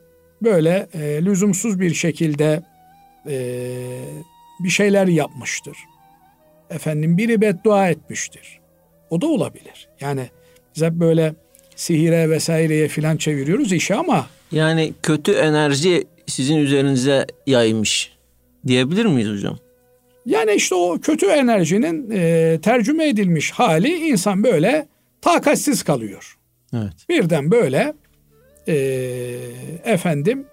böyle 0.43 0.89
e, 0.95 1.25
lüzumsuz 1.25 1.81
bir 1.81 1.95
şekilde 1.95 2.63
e, 3.27 3.37
bir 4.65 4.69
şeyler 4.69 5.07
yapmıştır. 5.07 5.77
Efendim 6.71 7.19
biri 7.19 7.41
beddua 7.41 7.89
etmiştir. 7.89 8.61
O 9.11 9.21
da 9.21 9.27
olabilir. 9.27 9.89
Yani 10.01 10.31
biz 10.75 10.83
hep 10.83 10.93
böyle 10.93 11.35
sihire 11.77 12.31
vesaireye 12.31 12.89
filan 12.89 13.17
çeviriyoruz 13.17 13.73
işi 13.73 13.95
ama 13.95 14.27
yani 14.53 14.93
kötü 15.03 15.33
enerji 15.33 16.05
sizin 16.27 16.57
üzerinize 16.57 17.27
yaymış 17.47 18.13
diyebilir 18.67 19.07
miyiz 19.07 19.29
hocam? 19.29 19.59
Yani 20.27 20.53
işte 20.53 20.75
o 20.75 20.99
kötü 21.01 21.27
enerjinin 21.27 22.11
e, 22.11 22.59
tercüme 22.63 23.09
edilmiş 23.09 23.51
hali 23.51 24.09
insan 24.09 24.45
böyle 24.45 24.89
takatsiz 25.21 25.83
kalıyor. 25.83 26.39
Evet. 26.75 27.09
Birden 27.09 27.51
böyle 27.51 27.95
e, 28.69 28.75
efendim 29.85 30.47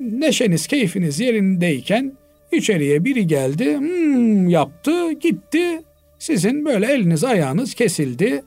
neşeniz 0.00 0.66
keyfiniz 0.66 1.20
yerindeyken 1.20 2.12
içeriye 2.52 3.04
biri 3.04 3.26
geldi 3.26 3.78
hmm, 3.78 4.48
yaptı 4.48 5.12
gitti 5.12 5.82
sizin 6.18 6.64
böyle 6.64 6.92
eliniz 6.92 7.24
ayağınız 7.24 7.74
kesildi 7.74 8.42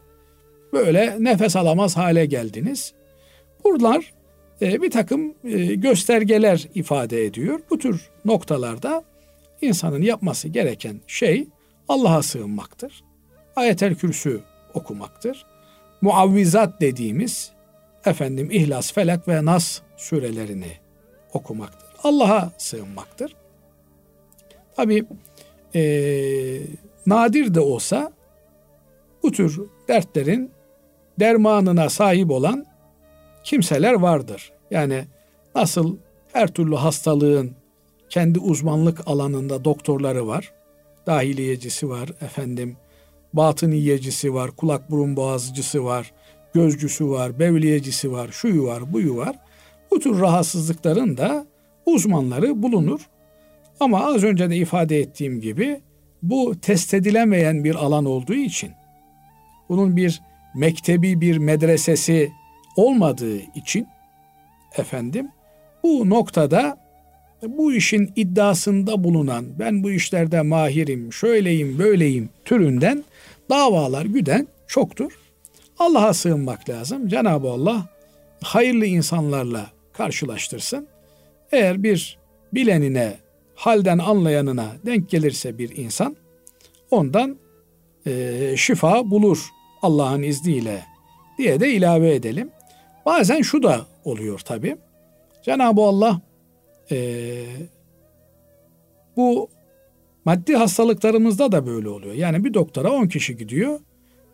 böyle 0.73 1.15
nefes 1.19 1.55
alamaz 1.55 1.97
hale 1.97 2.25
geldiniz. 2.25 2.93
Buralar 3.63 4.13
e, 4.61 4.81
bir 4.81 4.91
takım 4.91 5.33
e, 5.43 5.75
göstergeler 5.75 6.67
ifade 6.75 7.25
ediyor. 7.25 7.59
Bu 7.69 7.77
tür 7.77 8.09
noktalarda 8.25 9.03
insanın 9.61 10.01
yapması 10.01 10.47
gereken 10.47 11.01
şey 11.07 11.47
Allah'a 11.87 12.23
sığınmaktır. 12.23 13.03
Ayetel 13.55 13.95
Kürsü 13.95 14.41
okumaktır. 14.73 15.45
Muavvizat 16.01 16.81
dediğimiz 16.81 17.51
efendim 18.05 18.51
İhlas, 18.51 18.93
Felak 18.93 19.27
ve 19.27 19.45
Nas 19.45 19.81
surelerini 19.97 20.71
okumaktır. 21.33 21.89
Allah'a 22.03 22.51
sığınmaktır. 22.57 23.35
Tabi 24.79 25.05
e, 25.75 25.81
nadir 27.05 27.53
de 27.53 27.59
olsa 27.59 28.11
bu 29.23 29.31
tür 29.31 29.61
dertlerin 29.87 30.51
dermanına 31.19 31.89
sahip 31.89 32.31
olan 32.31 32.65
kimseler 33.43 33.93
vardır. 33.93 34.51
Yani 34.71 35.05
nasıl 35.55 35.97
her 36.33 36.47
türlü 36.47 36.75
hastalığın 36.75 37.51
kendi 38.09 38.39
uzmanlık 38.39 39.07
alanında 39.07 39.65
doktorları 39.65 40.27
var. 40.27 40.53
Dahiliyecisi 41.07 41.89
var, 41.89 42.09
efendim 42.21 42.77
batıniyecisi 43.33 44.33
var, 44.33 44.51
kulak 44.51 44.91
burun 44.91 45.15
boğazcısı 45.15 45.85
var, 45.85 46.11
gözcüsü 46.53 47.09
var, 47.09 47.39
bevliyecisi 47.39 48.11
var, 48.11 48.29
şuyu 48.31 48.65
var, 48.65 48.93
buyu 48.93 49.17
var. 49.17 49.35
Bu 49.91 49.99
tür 49.99 50.19
rahatsızlıkların 50.19 51.17
da 51.17 51.45
uzmanları 51.85 52.63
bulunur. 52.63 53.09
Ama 53.79 54.05
az 54.05 54.23
önce 54.23 54.49
de 54.49 54.55
ifade 54.55 54.99
ettiğim 54.99 55.41
gibi 55.41 55.81
bu 56.23 56.55
test 56.61 56.93
edilemeyen 56.93 57.63
bir 57.63 57.75
alan 57.75 58.05
olduğu 58.05 58.33
için 58.33 58.71
bunun 59.69 59.97
bir 59.97 60.21
mektebi 60.55 61.21
bir 61.21 61.37
medresesi 61.37 62.31
olmadığı 62.75 63.37
için 63.37 63.87
efendim 64.77 65.29
bu 65.83 66.09
noktada 66.09 66.77
bu 67.47 67.73
işin 67.73 68.13
iddiasında 68.15 69.03
bulunan 69.03 69.45
ben 69.59 69.83
bu 69.83 69.91
işlerde 69.91 70.41
mahirim, 70.41 71.13
şöyleyim, 71.13 71.79
böyleyim 71.79 72.29
türünden 72.45 73.03
davalar 73.49 74.05
güden 74.05 74.47
çoktur. 74.67 75.11
Allah'a 75.79 76.13
sığınmak 76.13 76.69
lazım. 76.69 77.07
Cenab-ı 77.07 77.49
Allah 77.49 77.89
hayırlı 78.43 78.85
insanlarla 78.85 79.71
karşılaştırsın. 79.93 80.87
Eğer 81.51 81.83
bir 81.83 82.17
bilenine, 82.53 83.17
halden 83.59 83.97
anlayanına 83.97 84.71
denk 84.85 85.09
gelirse 85.09 85.57
bir 85.57 85.77
insan 85.77 86.15
ondan 86.91 87.37
e, 88.07 88.53
şifa 88.57 89.11
bulur 89.11 89.49
Allah'ın 89.81 90.23
izniyle 90.23 90.83
diye 91.37 91.59
de 91.59 91.69
ilave 91.69 92.15
edelim. 92.15 92.49
Bazen 93.05 93.41
şu 93.41 93.63
da 93.63 93.85
oluyor 94.03 94.39
tabi. 94.39 94.77
Cenab-ı 95.43 95.81
Allah 95.81 96.21
e, 96.91 96.97
bu 99.17 99.49
maddi 100.25 100.55
hastalıklarımızda 100.55 101.51
da 101.51 101.65
böyle 101.65 101.89
oluyor. 101.89 102.15
Yani 102.15 102.43
bir 102.43 102.53
doktora 102.53 102.91
10 102.91 103.07
kişi 103.07 103.37
gidiyor. 103.37 103.79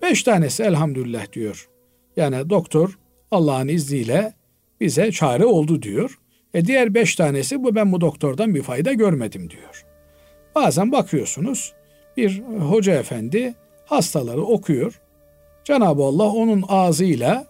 5 0.01 0.23
tanesi 0.23 0.63
elhamdülillah 0.63 1.33
diyor. 1.33 1.69
Yani 2.17 2.49
doktor 2.49 2.99
Allah'ın 3.31 3.67
izniyle 3.67 4.33
bize 4.81 5.11
çare 5.11 5.45
oldu 5.45 5.81
diyor. 5.81 6.19
E 6.55 6.65
diğer 6.65 6.93
5 6.93 7.15
tanesi 7.15 7.63
bu 7.63 7.75
ben 7.75 7.91
bu 7.91 8.01
doktordan 8.01 8.55
bir 8.55 8.61
fayda 8.61 8.93
görmedim 8.93 9.49
diyor. 9.49 9.85
Bazen 10.55 10.91
bakıyorsunuz 10.91 11.73
bir 12.17 12.43
hoca 12.59 12.93
efendi 12.93 13.55
hastaları 13.85 14.41
okuyor. 14.41 15.01
Cenab-ı 15.63 16.03
Allah 16.03 16.31
onun 16.31 16.63
ağzıyla 16.67 17.47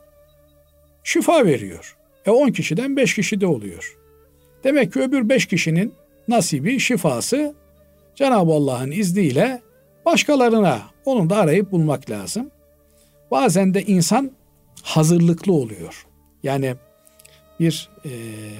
şifa 1.03 1.45
veriyor. 1.45 1.97
E 2.25 2.31
10 2.31 2.49
kişiden 2.49 2.95
5 2.95 3.15
kişi 3.15 3.41
de 3.41 3.47
oluyor. 3.47 3.97
Demek 4.63 4.93
ki 4.93 4.99
öbür 4.99 5.29
5 5.29 5.45
kişinin 5.45 5.93
nasibi, 6.27 6.79
şifası 6.79 7.55
Cenab-ı 8.15 8.51
Allah'ın 8.51 8.91
izniyle 8.91 9.61
başkalarına 10.05 10.81
onun 11.05 11.29
da 11.29 11.37
arayıp 11.37 11.71
bulmak 11.71 12.09
lazım. 12.09 12.51
Bazen 13.31 13.73
de 13.73 13.83
insan 13.83 14.31
hazırlıklı 14.83 15.53
oluyor. 15.53 16.05
Yani 16.43 16.75
bir 17.59 17.89
e, 18.05 18.09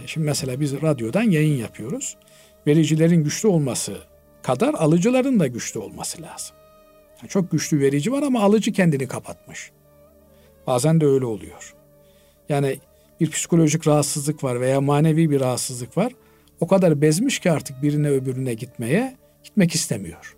şimdi 0.05 0.25
mesela 0.25 0.59
biz 0.59 0.81
radyodan 0.81 1.23
yayın 1.23 1.57
yapıyoruz. 1.57 2.17
Vericilerin 2.67 3.23
güçlü 3.23 3.47
olması 3.47 3.97
kadar 4.43 4.73
alıcıların 4.73 5.39
da 5.39 5.47
güçlü 5.47 5.79
olması 5.79 6.21
lazım. 6.21 6.55
Yani 7.21 7.29
çok 7.29 7.51
güçlü 7.51 7.79
verici 7.79 8.11
var 8.11 8.23
ama 8.23 8.43
alıcı 8.43 8.71
kendini 8.71 9.07
kapatmış. 9.07 9.71
Bazen 10.67 11.01
de 11.01 11.05
öyle 11.05 11.25
oluyor. 11.25 11.75
Yani 12.49 12.79
bir 13.19 13.31
psikolojik 13.31 13.87
rahatsızlık 13.87 14.43
var 14.43 14.61
veya 14.61 14.81
manevi 14.81 15.29
bir 15.29 15.39
rahatsızlık 15.39 15.97
var. 15.97 16.13
O 16.59 16.67
kadar 16.67 17.01
bezmiş 17.01 17.39
ki 17.39 17.51
artık 17.51 17.83
birine 17.83 18.09
öbürüne 18.09 18.53
gitmeye 18.53 19.15
gitmek 19.43 19.75
istemiyor. 19.75 20.35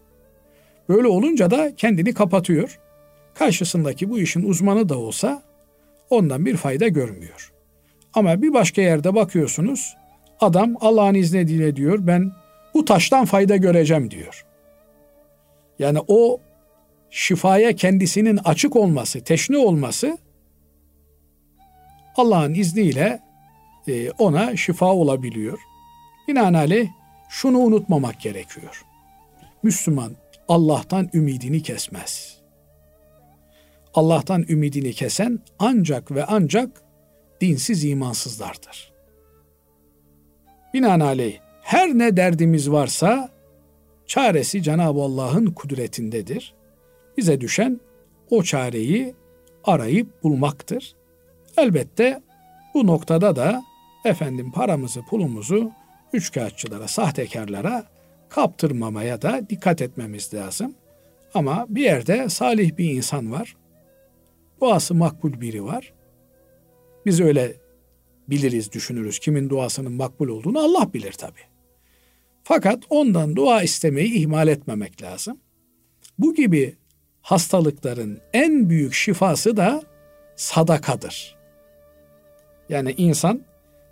Böyle 0.90 1.08
olunca 1.08 1.52
da 1.52 1.76
kendini 1.76 2.14
kapatıyor. 2.14 2.80
Karşısındaki 3.34 4.10
bu 4.10 4.20
işin 4.20 4.50
uzmanı 4.50 4.90
da 4.90 4.98
olsa 4.98 5.44
ondan 6.10 6.46
bir 6.46 6.58
fayda 6.58 6.88
görmüyor. 6.88 7.54
Ama 8.14 8.42
bir 8.42 8.54
başka 8.54 8.82
yerde 8.82 9.16
bakıyorsunuz 9.16 9.98
adam 10.40 10.76
Allah'ın 10.82 11.14
izniyle 11.14 11.76
diyor 11.76 12.00
ben 12.02 12.32
bu 12.74 12.86
taştan 12.86 13.26
fayda 13.26 13.56
göreceğim 13.56 14.12
diyor. 14.12 14.46
Yani 15.80 16.00
o 16.08 16.42
şifaya 17.10 17.76
kendisinin 17.76 18.40
açık 18.46 18.76
olması, 18.76 19.24
teşne 19.24 19.58
olması 19.58 20.18
Allah'ın 22.18 22.54
izniyle 22.54 23.20
e, 23.88 24.12
ona 24.12 24.56
şifa 24.56 24.94
olabiliyor. 24.94 25.60
Binaenaleyh 26.28 26.90
şunu 27.30 27.58
unutmamak 27.58 28.22
gerekiyor. 28.22 28.86
Müslüman 29.64 30.16
Allah'tan 30.48 31.10
ümidini 31.14 31.64
kesmez. 31.64 32.38
Allah'tan 33.94 34.46
ümidini 34.50 34.94
kesen 34.94 35.40
ancak 35.60 36.12
ve 36.12 36.26
ancak 36.26 36.87
dinsiz 37.42 37.84
imansızlardır. 37.84 38.94
Binaenaleyh 40.74 41.40
her 41.62 41.90
ne 41.90 42.18
derdimiz 42.18 42.72
varsa 42.72 43.30
çaresi 44.06 44.64
Cenab-ı 44.64 45.02
Allah'ın 45.02 45.46
kudretindedir. 45.46 46.54
Bize 47.18 47.42
düşen 47.42 47.80
o 48.30 48.44
çareyi 48.44 49.16
arayıp 49.64 50.24
bulmaktır. 50.24 50.96
Elbette 51.58 52.22
bu 52.74 52.88
noktada 52.88 53.36
da 53.36 53.64
efendim 54.06 54.52
paramızı 54.52 55.02
pulumuzu 55.02 55.72
üçkağıtçılara, 56.14 56.88
sahtekarlara 56.88 57.84
kaptırmamaya 58.30 59.22
da 59.22 59.50
dikkat 59.50 59.82
etmemiz 59.82 60.34
lazım. 60.34 60.76
Ama 61.34 61.66
bir 61.70 61.84
yerde 61.84 62.30
salih 62.30 62.78
bir 62.78 62.92
insan 62.92 63.32
var. 63.32 63.56
Duası 64.62 64.96
makbul 64.96 65.42
biri 65.42 65.64
var. 65.64 65.94
Biz 67.08 67.22
öyle 67.22 67.56
biliriz, 68.30 68.72
düşünürüz. 68.72 69.20
Kimin 69.20 69.50
duasının 69.50 69.92
makbul 69.92 70.28
olduğunu 70.28 70.60
Allah 70.60 70.94
bilir 70.94 71.12
tabi. 71.12 71.40
Fakat 72.44 72.84
ondan 72.90 73.36
dua 73.36 73.64
istemeyi 73.64 74.14
ihmal 74.14 74.48
etmemek 74.48 75.02
lazım. 75.02 75.38
Bu 76.20 76.36
gibi 76.36 76.76
hastalıkların 77.22 78.22
en 78.34 78.70
büyük 78.70 78.94
şifası 78.94 79.58
da 79.58 79.84
sadakadır. 80.36 81.38
Yani 82.70 82.94
insan 82.98 83.42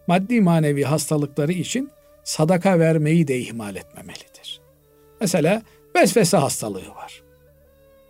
maddi 0.07 0.41
manevi 0.41 0.83
hastalıkları 0.83 1.51
için 1.51 1.89
sadaka 2.23 2.79
vermeyi 2.79 3.27
de 3.27 3.39
ihmal 3.39 3.75
etmemelidir. 3.75 4.61
Mesela 5.21 5.61
vesvese 5.95 6.37
hastalığı 6.37 6.89
var. 6.89 7.23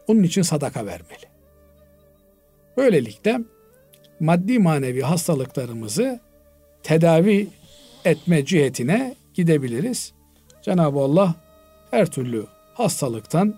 Onun 0.07 0.23
için 0.23 0.41
sadaka 0.41 0.85
vermeli. 0.85 1.25
Böylelikle 2.77 3.39
maddi 4.19 4.59
manevi 4.59 5.01
hastalıklarımızı 5.01 6.19
tedavi 6.83 7.47
etme 8.05 8.45
cihetine 8.45 9.15
gidebiliriz. 9.33 10.13
Cenab-ı 10.61 10.99
Allah 10.99 11.35
her 11.91 12.05
türlü 12.05 12.45
hastalıktan 12.73 13.55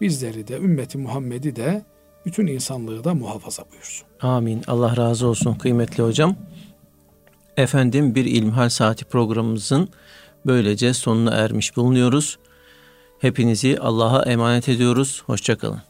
bizleri 0.00 0.48
de 0.48 0.56
ümmeti 0.56 0.98
Muhammed'i 0.98 1.56
de 1.56 1.82
bütün 2.26 2.46
insanlığı 2.46 3.04
da 3.04 3.14
muhafaza 3.14 3.64
buyursun. 3.70 4.06
Amin. 4.20 4.62
Allah 4.66 4.96
razı 4.96 5.26
olsun 5.26 5.54
kıymetli 5.54 6.02
hocam. 6.02 6.36
Efendim 7.56 8.14
bir 8.14 8.24
İlmihal 8.24 8.68
Saati 8.68 9.04
programımızın 9.04 9.88
böylece 10.46 10.94
sonuna 10.94 11.30
ermiş 11.30 11.76
bulunuyoruz. 11.76 12.38
Hepinizi 13.18 13.78
Allah'a 13.78 14.22
emanet 14.22 14.68
ediyoruz. 14.68 15.22
Hoşçakalın. 15.26 15.82